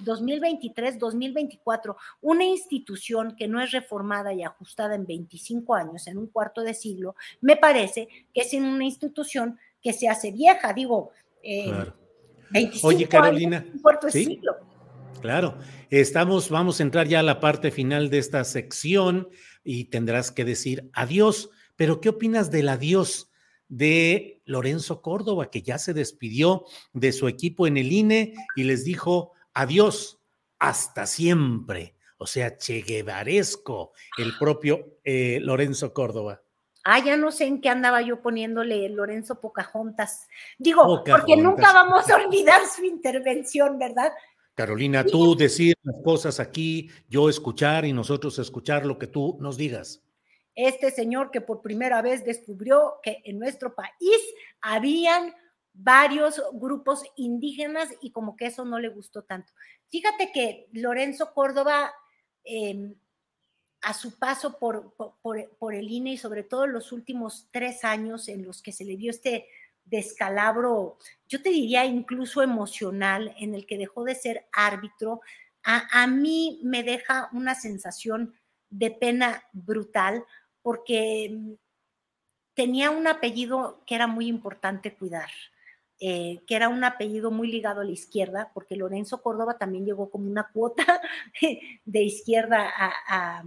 2023, 0.00 0.98
2024, 0.98 1.96
una 2.20 2.44
institución 2.44 3.34
que 3.36 3.48
no 3.48 3.60
es 3.60 3.72
reformada 3.72 4.32
y 4.32 4.42
ajustada 4.42 4.94
en 4.94 5.06
25 5.06 5.74
años, 5.74 6.06
en 6.06 6.18
un 6.18 6.26
cuarto 6.26 6.62
de 6.62 6.74
siglo, 6.74 7.14
me 7.40 7.56
parece 7.56 8.08
que 8.32 8.42
es 8.42 8.52
una 8.54 8.84
institución 8.84 9.58
que 9.82 9.92
se 9.92 10.08
hace 10.08 10.32
vieja, 10.32 10.72
digo, 10.72 11.10
eh, 11.42 11.72
25 12.50 12.86
Oye, 12.86 13.08
Carolina, 13.08 13.58
años, 13.58 13.74
un 13.74 13.82
cuarto 13.82 14.06
de 14.06 14.12
siglo. 14.12 14.56
Claro, 15.20 15.58
estamos, 15.90 16.50
vamos 16.50 16.80
a 16.80 16.82
entrar 16.82 17.08
ya 17.08 17.20
a 17.20 17.22
la 17.22 17.40
parte 17.40 17.70
final 17.70 18.10
de 18.10 18.18
esta 18.18 18.44
sección 18.44 19.28
y 19.64 19.86
tendrás 19.86 20.30
que 20.30 20.44
decir 20.44 20.90
adiós, 20.92 21.50
pero 21.74 22.00
¿qué 22.00 22.10
opinas 22.10 22.50
del 22.50 22.68
adiós? 22.68 23.30
De 23.68 24.42
Lorenzo 24.44 25.02
Córdoba, 25.02 25.50
que 25.50 25.62
ya 25.62 25.78
se 25.78 25.94
despidió 25.94 26.64
de 26.92 27.12
su 27.12 27.28
equipo 27.28 27.66
en 27.66 27.76
el 27.76 27.92
INE 27.92 28.34
y 28.54 28.64
les 28.64 28.84
dijo 28.84 29.32
adiós, 29.54 30.20
hasta 30.58 31.06
siempre. 31.06 31.94
O 32.18 32.26
sea, 32.26 32.56
cheguevaresco 32.56 33.92
el 34.16 34.32
propio 34.38 34.98
eh, 35.04 35.38
Lorenzo 35.40 35.92
Córdoba. 35.92 36.42
Ah, 36.84 37.04
ya 37.04 37.16
no 37.16 37.32
sé 37.32 37.46
en 37.46 37.60
qué 37.60 37.68
andaba 37.68 38.00
yo 38.00 38.22
poniéndole 38.22 38.88
Lorenzo 38.88 39.40
Pocahontas. 39.40 40.28
Digo, 40.56 41.02
porque 41.04 41.36
nunca 41.36 41.72
vamos 41.72 42.08
a 42.08 42.16
olvidar 42.16 42.60
su 42.74 42.84
intervención, 42.84 43.78
¿verdad? 43.78 44.12
Carolina, 44.54 45.04
tú 45.04 45.36
decir 45.36 45.74
las 45.82 45.96
cosas 46.02 46.40
aquí, 46.40 46.88
yo 47.08 47.28
escuchar 47.28 47.84
y 47.84 47.92
nosotros 47.92 48.38
escuchar 48.38 48.86
lo 48.86 48.98
que 48.98 49.08
tú 49.08 49.36
nos 49.40 49.56
digas 49.56 50.05
este 50.56 50.90
señor 50.90 51.30
que 51.30 51.42
por 51.42 51.60
primera 51.60 52.00
vez 52.02 52.24
descubrió 52.24 52.94
que 53.02 53.20
en 53.24 53.38
nuestro 53.38 53.74
país 53.74 54.18
habían 54.62 55.34
varios 55.74 56.42
grupos 56.54 57.04
indígenas 57.16 57.90
y 58.00 58.10
como 58.10 58.36
que 58.36 58.46
eso 58.46 58.64
no 58.64 58.78
le 58.78 58.88
gustó 58.88 59.22
tanto. 59.22 59.52
Fíjate 59.90 60.32
que 60.32 60.68
Lorenzo 60.72 61.34
Córdoba, 61.34 61.92
em, 62.42 62.94
a 63.82 63.92
su 63.92 64.18
paso 64.18 64.58
por, 64.58 64.94
por, 65.22 65.74
el 65.74 65.90
INE 65.90 66.14
y 66.14 66.16
sobre 66.16 66.42
todo 66.42 66.66
los 66.66 66.90
últimos 66.90 67.46
tres 67.52 67.84
años 67.84 68.26
en 68.28 68.44
los 68.44 68.62
que 68.62 68.72
se 68.72 68.86
le 68.86 68.96
dio 68.96 69.10
este 69.10 69.46
descalabro, 69.84 70.96
yo 71.28 71.42
te 71.42 71.50
diría 71.50 71.84
incluso 71.84 72.42
emocional, 72.42 73.34
en 73.38 73.54
el 73.54 73.66
que 73.66 73.76
dejó 73.76 74.04
de 74.04 74.14
ser 74.14 74.46
árbitro, 74.52 75.20
a, 75.62 76.02
a 76.02 76.06
mí 76.06 76.58
me 76.64 76.82
deja 76.82 77.28
una 77.32 77.54
sensación 77.54 78.34
de 78.70 78.90
pena 78.90 79.44
brutal 79.52 80.24
porque 80.66 81.30
mm, 81.32 81.52
tenía 82.54 82.90
un 82.90 83.06
apellido 83.06 83.84
que 83.86 83.94
era 83.94 84.08
muy 84.08 84.26
importante 84.26 84.96
cuidar, 84.96 85.30
eh, 86.00 86.40
que 86.44 86.56
era 86.56 86.68
un 86.68 86.82
apellido 86.82 87.30
muy 87.30 87.46
ligado 87.46 87.82
a 87.82 87.84
la 87.84 87.92
izquierda, 87.92 88.50
porque 88.52 88.74
Lorenzo 88.74 89.22
Córdoba 89.22 89.58
también 89.58 89.86
llegó 89.86 90.10
como 90.10 90.28
una 90.28 90.50
cuota 90.52 91.00
de 91.84 92.02
izquierda 92.02 92.68
a, 92.76 93.44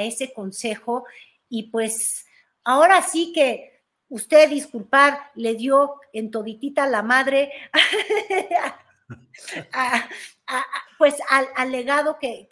ese 0.00 0.32
consejo. 0.32 1.04
Y 1.48 1.70
pues 1.70 2.26
ahora 2.64 3.00
sí 3.02 3.32
que 3.32 3.84
usted 4.08 4.50
disculpar, 4.50 5.30
le 5.36 5.54
dio 5.54 6.00
en 6.12 6.32
toditita 6.32 6.88
la 6.88 7.04
madre 7.04 7.52
pues 10.98 11.14
al, 11.28 11.70
legado 11.70 12.18
que, 12.18 12.48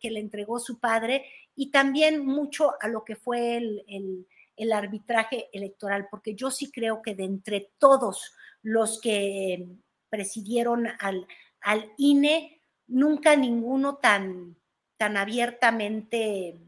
le 0.00 0.20
entregó 0.20 0.58
su 0.58 0.78
padre 0.78 1.26
y 1.56 1.70
también 1.70 2.24
mucho 2.24 2.72
a 2.80 2.88
lo 2.88 3.04
que 3.04 3.16
fue 3.16 3.56
el, 3.56 4.26
arbitraje 4.72 5.48
electoral, 5.52 6.08
porque 6.10 6.34
yo 6.34 6.50
sí 6.50 6.70
creo 6.70 7.02
que 7.02 7.14
de 7.14 7.24
entre 7.24 7.72
todos 7.78 8.34
los 8.62 9.00
que 9.00 9.66
presidieron 10.08 10.86
al, 11.00 11.26
al 11.60 11.92
INE, 11.96 12.60
nunca 12.86 13.36
ninguno 13.36 13.96
tan, 13.96 14.56
tan 14.96 15.16
abiertamente 15.16 16.58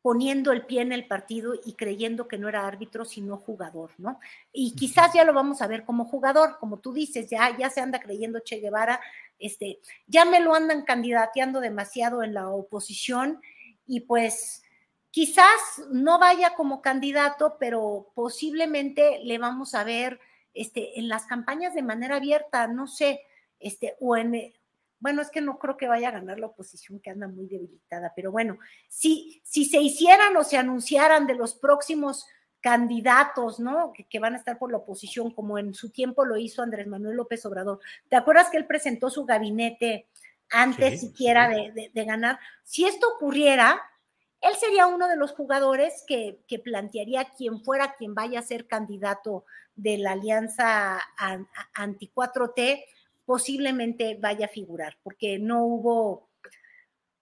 poniendo 0.00 0.52
el 0.52 0.64
pie 0.64 0.82
en 0.82 0.92
el 0.92 1.06
partido 1.06 1.54
y 1.64 1.74
creyendo 1.74 2.28
que 2.28 2.38
no 2.38 2.48
era 2.48 2.66
árbitro, 2.66 3.04
sino 3.04 3.36
jugador, 3.36 3.90
¿no? 3.98 4.20
Y 4.52 4.74
quizás 4.74 5.12
ya 5.12 5.24
lo 5.24 5.34
vamos 5.34 5.60
a 5.60 5.66
ver 5.66 5.84
como 5.84 6.04
jugador, 6.04 6.56
como 6.58 6.78
tú 6.78 6.92
dices, 6.92 7.28
ya, 7.28 7.56
ya 7.58 7.68
se 7.68 7.80
anda 7.80 8.00
creyendo 8.00 8.40
Che 8.40 8.56
Guevara, 8.60 9.00
este, 9.38 9.80
ya 10.06 10.24
me 10.24 10.40
lo 10.40 10.54
andan 10.54 10.84
candidateando 10.84 11.60
demasiado 11.60 12.22
en 12.22 12.34
la 12.34 12.48
oposición 12.48 13.40
y 13.86 14.00
pues 14.00 14.62
quizás 15.10 15.58
no 15.90 16.18
vaya 16.18 16.54
como 16.54 16.82
candidato, 16.82 17.56
pero 17.58 18.12
posiblemente 18.14 19.20
le 19.24 19.38
vamos 19.38 19.74
a 19.74 19.84
ver 19.84 20.20
este, 20.54 20.98
en 20.98 21.08
las 21.08 21.26
campañas 21.26 21.74
de 21.74 21.82
manera 21.82 22.16
abierta, 22.16 22.66
no 22.66 22.86
sé, 22.86 23.20
este, 23.60 23.96
o 24.00 24.16
en, 24.16 24.52
bueno, 25.00 25.22
es 25.22 25.30
que 25.30 25.40
no 25.40 25.58
creo 25.58 25.76
que 25.76 25.88
vaya 25.88 26.08
a 26.08 26.12
ganar 26.12 26.38
la 26.38 26.46
oposición 26.46 27.00
que 27.00 27.10
anda 27.10 27.28
muy 27.28 27.46
debilitada, 27.46 28.12
pero 28.14 28.32
bueno, 28.32 28.58
si, 28.88 29.40
si 29.44 29.64
se 29.64 29.80
hicieran 29.80 30.36
o 30.36 30.44
se 30.44 30.56
anunciaran 30.56 31.26
de 31.26 31.34
los 31.34 31.54
próximos 31.54 32.26
candidatos, 32.60 33.60
¿no? 33.60 33.92
Que, 33.92 34.18
van 34.18 34.34
a 34.34 34.38
estar 34.38 34.58
por 34.58 34.70
la 34.70 34.78
oposición, 34.78 35.30
como 35.30 35.58
en 35.58 35.74
su 35.74 35.90
tiempo 35.90 36.24
lo 36.24 36.36
hizo 36.36 36.62
Andrés 36.62 36.86
Manuel 36.86 37.16
López 37.16 37.44
Obrador. 37.46 37.80
¿Te 38.08 38.16
acuerdas 38.16 38.50
que 38.50 38.56
él 38.56 38.66
presentó 38.66 39.10
su 39.10 39.24
gabinete 39.24 40.06
antes 40.50 41.00
siquiera 41.00 41.48
de, 41.48 42.04
ganar? 42.04 42.38
Si 42.64 42.84
esto 42.84 43.08
ocurriera, 43.14 43.80
él 44.40 44.54
sería 44.58 44.86
uno 44.86 45.08
de 45.08 45.16
los 45.16 45.32
jugadores 45.32 46.04
que, 46.06 46.40
que 46.46 46.58
plantearía 46.58 47.26
quien 47.36 47.62
fuera 47.62 47.94
quien 47.96 48.14
vaya 48.14 48.40
a 48.40 48.42
ser 48.42 48.66
candidato 48.66 49.44
de 49.76 49.98
la 49.98 50.12
alianza 50.12 51.00
anti 51.74 52.10
4T 52.14 52.84
posiblemente 53.24 54.16
vaya 54.18 54.46
a 54.46 54.48
figurar, 54.48 54.96
porque 55.02 55.38
no 55.38 55.62
hubo, 55.62 56.30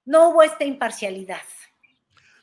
no 0.05 0.31
hubo 0.31 0.43
esta 0.45 0.65
imparcialidad. 0.65 1.43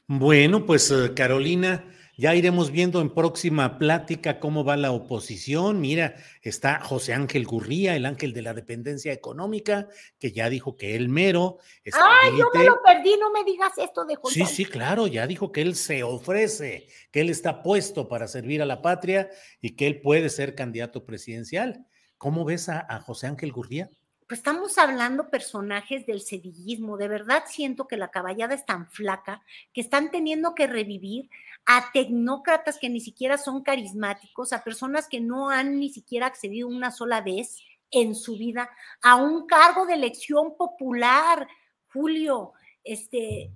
Bueno, 0.05 0.65
pues 0.65 0.91
eh, 0.91 1.13
Carolina, 1.15 1.81
ya 2.15 2.35
iremos 2.35 2.71
viendo 2.71 3.01
en 3.01 3.09
próxima 3.09 3.79
plática 3.79 4.39
cómo 4.39 4.63
va 4.63 4.77
la 4.77 4.91
oposición. 4.91 5.81
Mira, 5.81 6.15
está 6.41 6.79
José 6.79 7.13
Ángel 7.13 7.45
Gurría, 7.45 7.95
el 7.95 8.05
ángel 8.05 8.33
de 8.33 8.43
la 8.43 8.53
dependencia 8.53 9.11
económica, 9.11 9.87
que 10.19 10.31
ya 10.31 10.49
dijo 10.49 10.77
que 10.77 10.95
él 10.95 11.09
mero. 11.09 11.57
Ay, 11.91 12.31
yo 12.37 12.49
me 12.53 12.65
lo 12.65 12.81
perdí, 12.83 13.15
no 13.19 13.31
me 13.31 13.43
digas 13.43 13.71
esto 13.77 14.05
de 14.05 14.15
José. 14.15 14.45
Sí, 14.45 14.45
sí, 14.45 14.65
claro, 14.65 15.07
ya 15.07 15.25
dijo 15.25 15.51
que 15.51 15.61
él 15.61 15.75
se 15.75 16.03
ofrece, 16.03 16.87
que 17.11 17.21
él 17.21 17.29
está 17.29 17.63
puesto 17.63 18.07
para 18.07 18.27
servir 18.27 18.61
a 18.61 18.65
la 18.65 18.81
patria 18.81 19.29
y 19.59 19.75
que 19.75 19.87
él 19.87 20.01
puede 20.01 20.29
ser 20.29 20.55
candidato 20.55 21.05
presidencial. 21.05 21.85
¿Cómo 22.17 22.45
ves 22.45 22.69
a, 22.69 22.85
a 22.87 22.99
José 23.01 23.27
Ángel 23.27 23.51
Gurría? 23.51 23.89
pues 24.27 24.39
estamos 24.39 24.77
hablando 24.77 25.29
personajes 25.29 26.05
del 26.05 26.21
sedillismo. 26.21 26.97
De 26.97 27.07
verdad 27.07 27.43
siento 27.45 27.87
que 27.87 27.97
la 27.97 28.09
caballada 28.09 28.55
es 28.55 28.65
tan 28.65 28.89
flaca 28.89 29.43
que 29.73 29.81
están 29.81 30.11
teniendo 30.11 30.55
que 30.55 30.65
revivir 30.65 31.29
a 31.65 31.91
tecnócratas 31.93 32.77
que 32.77 32.89
ni 32.89 32.99
siquiera 32.99 33.37
son 33.37 33.63
carismáticos, 33.63 34.53
a 34.53 34.63
personas 34.63 35.07
que 35.07 35.21
no 35.21 35.49
han 35.49 35.79
ni 35.79 35.89
siquiera 35.89 36.27
accedido 36.27 36.67
una 36.67 36.91
sola 36.91 37.21
vez 37.21 37.59
en 37.91 38.15
su 38.15 38.37
vida 38.37 38.69
a 39.01 39.15
un 39.15 39.45
cargo 39.45 39.85
de 39.85 39.93
elección 39.93 40.57
popular. 40.57 41.47
Julio, 41.91 42.53
este, 42.83 43.51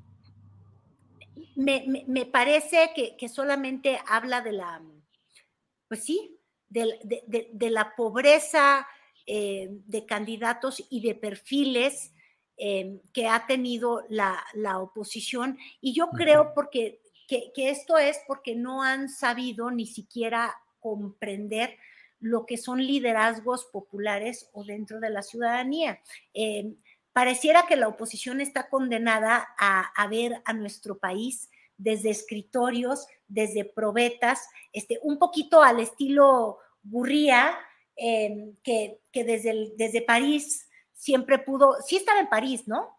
me, 1.56 2.26
parece 2.26 2.91
que, 3.17 3.30
solamente 3.30 4.00
habla 4.08 4.41
de 4.41 4.54
la, 4.54 4.82
pues 5.88 6.04
sí, 6.04 6.39
de 6.70 7.70
la 7.72 7.96
pobreza 7.96 8.88
eh, 9.30 9.67
de 9.70 10.06
candidatos 10.06 10.82
y 10.89 11.02
de 11.02 11.13
perfiles 11.13 12.13
eh, 12.56 13.02
que 13.12 13.28
ha 13.28 13.46
tenido 13.46 14.06
la, 14.08 14.41
oposición. 14.80 15.58
Y 15.82 15.93
yo 15.93 16.12
creo 16.12 16.54
porque, 16.56 17.02
que, 17.28 17.52
esto 17.56 17.98
es 17.98 18.20
porque 18.28 18.56
no 18.56 18.82
han 18.82 19.10
sabido 19.10 19.70
ni 19.72 19.86
siquiera 19.86 20.56
comprender 20.80 21.78
lo 22.20 22.46
que 22.46 22.58
son 22.58 22.86
liderazgos 22.86 23.66
populares 23.66 24.50
o 24.54 24.63
dentro 24.63 25.00
de 25.00 25.10
la 25.10 25.22
ciudadanía. 25.22 26.02
Eh, 26.34 26.74
pareciera 27.13 27.68
que 27.68 27.76
la 27.76 27.88
oposición 27.88 28.42
está 28.42 28.70
condenada 28.70 29.48
a, 29.60 30.08
ver 30.08 30.42
a 30.46 30.54
nuestro 30.54 30.98
país 30.98 31.50
desde 31.78 32.10
escritorios, 32.10 33.06
desde 33.28 33.66
probetas, 33.66 34.48
este, 34.74 35.00
un 35.04 35.20
poquito 35.20 35.62
al 35.62 35.80
estilo 35.80 36.58
Gurría, 36.84 37.56
Em, 38.00 38.56
que, 38.63 39.00
desde, 39.12 39.74
desde 39.76 40.04
París 40.04 40.70
siempre 40.94 41.40
pudo, 41.40 41.78
sí 41.86 41.96
estaba 41.96 42.20
en 42.20 42.30
París, 42.30 42.68
¿no? 42.68 42.96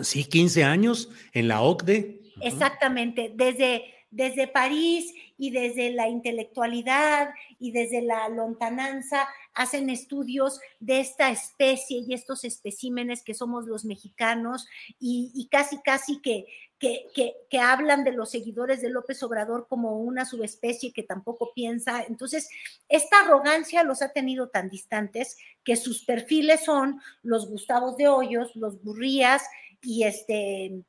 Sí, 0.00 0.24
15 0.24 0.62
años 0.62 1.08
en 1.32 1.48
la 1.48 1.60
OCDE. 1.60 2.21
Exactamente, 2.40 3.32
desde, 3.34 3.84
desde 4.10 4.46
París 4.46 5.12
y 5.38 5.50
desde 5.50 5.90
la 5.90 6.08
intelectualidad 6.08 7.30
y 7.58 7.72
desde 7.72 8.02
la 8.02 8.28
lontananza 8.28 9.26
hacen 9.54 9.90
estudios 9.90 10.60
de 10.80 11.00
esta 11.00 11.30
especie 11.30 12.04
y 12.06 12.14
estos 12.14 12.44
especímenes 12.44 13.22
que 13.22 13.34
somos 13.34 13.66
los 13.66 13.84
mexicanos 13.84 14.66
y, 14.98 15.48
casi, 15.50 15.78
casi 15.82 16.20
que, 16.20 16.46
que, 16.78 17.06
que, 17.48 17.58
hablan 17.58 18.04
de 18.04 18.12
los 18.12 18.30
seguidores 18.30 18.82
de 18.82 18.90
López 18.90 19.22
Obrador 19.22 19.66
como 19.68 19.98
una 19.98 20.24
subespecie 20.24 20.92
que 20.92 21.02
tampoco 21.02 21.52
piensa. 21.54 22.02
Entonces, 22.02 22.48
esta 22.88 23.20
arrogancia 23.20 23.84
los 23.84 24.02
ha 24.02 24.12
tenido 24.12 24.48
tan 24.48 24.68
distantes 24.68 25.36
que 25.64 25.76
sus 25.76 26.04
perfiles 26.04 26.64
son 26.64 27.00
los 27.22 27.48
Gustavos 27.48 27.96
de 27.96 28.08
Hoyos, 28.08 28.54
los 28.56 28.82
Burrías 28.82 29.42
y 29.80 30.04
este 30.04 30.84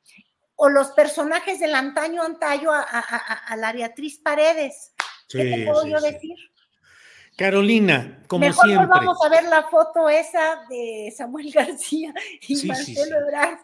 o 0.64 0.70
los 0.70 0.92
personajes 0.92 1.60
del 1.60 1.74
antaño 1.74 2.22
antaño 2.22 2.70
a, 2.72 3.54
la 3.58 3.70
Beatriz 3.70 4.18
Paredes. 4.18 4.94
¿Qué 5.28 5.44
te 5.44 5.66
puedo 5.66 5.86
yo 5.86 6.00
decir? 6.00 6.36
Carolina, 7.36 8.22
como 8.28 8.50
siempre. 8.50 8.86
vamos 8.86 9.18
a 9.26 9.28
ver 9.28 9.44
la 9.44 9.64
foto 9.64 10.08
esa 10.08 10.64
de 10.70 11.12
Samuel 11.14 11.50
García 11.54 12.14
y 12.48 12.66
Marcelo 12.66 13.14
Ebrard, 13.28 13.58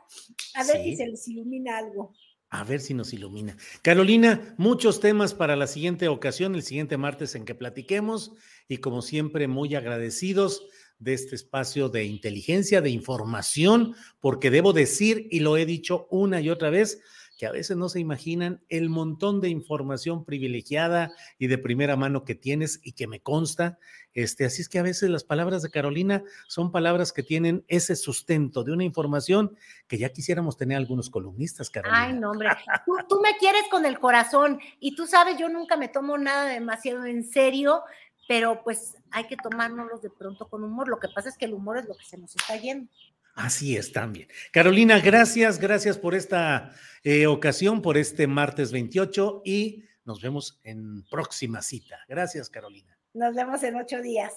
a 0.56 0.64
ver 0.64 0.82
si 0.82 0.96
se 0.96 1.06
les 1.06 1.26
ilumina 1.28 1.78
algo. 1.78 2.12
A 2.50 2.64
ver 2.64 2.80
si 2.80 2.92
nos 2.92 3.14
ilumina. 3.14 3.56
Carolina, 3.80 4.54
muchos 4.58 5.00
temas 5.00 5.32
para 5.32 5.56
la 5.56 5.68
siguiente 5.68 6.06
ocasión, 6.08 6.54
el 6.54 6.64
siguiente 6.64 6.98
martes 6.98 7.34
en 7.34 7.46
que 7.46 7.54
platiquemos 7.54 8.32
y 8.68 8.78
como 8.78 9.00
siempre 9.00 9.48
muy 9.48 9.74
agradecidos 9.74 10.66
de 11.00 11.14
este 11.14 11.34
espacio 11.34 11.88
de 11.88 12.04
inteligencia, 12.04 12.80
de 12.80 12.90
información, 12.90 13.96
porque 14.20 14.50
debo 14.50 14.72
decir, 14.72 15.26
y 15.30 15.40
lo 15.40 15.56
he 15.56 15.66
dicho 15.66 16.06
una 16.10 16.40
y 16.40 16.50
otra 16.50 16.70
vez, 16.70 17.00
que 17.40 17.46
a 17.46 17.52
veces 17.52 17.74
no 17.78 17.88
se 17.88 18.00
imaginan 18.00 18.60
el 18.68 18.90
montón 18.90 19.40
de 19.40 19.48
información 19.48 20.26
privilegiada 20.26 21.10
y 21.38 21.46
de 21.46 21.56
primera 21.56 21.96
mano 21.96 22.22
que 22.22 22.34
tienes 22.34 22.80
y 22.82 22.92
que 22.92 23.06
me 23.06 23.20
consta. 23.20 23.78
Este, 24.12 24.44
así 24.44 24.60
es 24.60 24.68
que 24.68 24.78
a 24.78 24.82
veces 24.82 25.08
las 25.08 25.24
palabras 25.24 25.62
de 25.62 25.70
Carolina 25.70 26.22
son 26.48 26.70
palabras 26.70 27.14
que 27.14 27.22
tienen 27.22 27.64
ese 27.66 27.96
sustento 27.96 28.62
de 28.62 28.72
una 28.72 28.84
información 28.84 29.56
que 29.88 29.96
ya 29.96 30.10
quisiéramos 30.10 30.58
tener 30.58 30.76
algunos 30.76 31.08
columnistas, 31.08 31.70
Carolina. 31.70 32.02
Ay, 32.02 32.12
no, 32.12 32.32
hombre, 32.32 32.50
tú, 32.84 32.92
tú 33.08 33.20
me 33.22 33.34
quieres 33.38 33.62
con 33.70 33.86
el 33.86 33.98
corazón 33.98 34.60
y 34.78 34.94
tú 34.94 35.06
sabes, 35.06 35.38
yo 35.38 35.48
nunca 35.48 35.78
me 35.78 35.88
tomo 35.88 36.18
nada 36.18 36.44
demasiado 36.44 37.06
en 37.06 37.24
serio, 37.24 37.84
pero 38.30 38.62
pues 38.62 38.94
hay 39.10 39.24
que 39.24 39.36
tomárnoslos 39.36 40.02
de 40.02 40.08
pronto 40.08 40.48
con 40.48 40.62
humor. 40.62 40.86
Lo 40.86 41.00
que 41.00 41.08
pasa 41.12 41.28
es 41.28 41.36
que 41.36 41.46
el 41.46 41.52
humor 41.52 41.78
es 41.78 41.86
lo 41.86 41.96
que 41.96 42.04
se 42.04 42.16
nos 42.16 42.36
está 42.36 42.56
yendo. 42.56 42.88
Así 43.34 43.76
es 43.76 43.90
también. 43.90 44.28
Carolina, 44.52 45.00
gracias, 45.00 45.58
gracias 45.58 45.98
por 45.98 46.14
esta 46.14 46.70
eh, 47.02 47.26
ocasión, 47.26 47.82
por 47.82 47.98
este 47.98 48.28
martes 48.28 48.70
28 48.70 49.42
y 49.44 49.82
nos 50.04 50.22
vemos 50.22 50.60
en 50.62 51.04
próxima 51.10 51.60
cita. 51.60 51.98
Gracias, 52.06 52.48
Carolina. 52.48 52.96
Nos 53.14 53.34
vemos 53.34 53.64
en 53.64 53.74
ocho 53.74 54.00
días. 54.00 54.32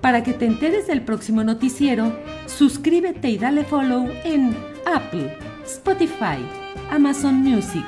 Para 0.00 0.22
que 0.24 0.32
te 0.32 0.46
enteres 0.46 0.86
del 0.86 1.04
próximo 1.04 1.44
noticiero, 1.44 2.18
suscríbete 2.46 3.28
y 3.28 3.36
dale 3.36 3.64
follow 3.64 4.08
en 4.24 4.56
Apple, 4.86 5.36
Spotify, 5.66 6.42
Amazon 6.90 7.34
Music, 7.34 7.84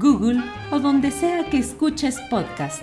Google 0.00 0.42
o 0.72 0.80
donde 0.80 1.12
sea 1.12 1.48
que 1.48 1.58
escuches 1.58 2.20
podcast. 2.28 2.82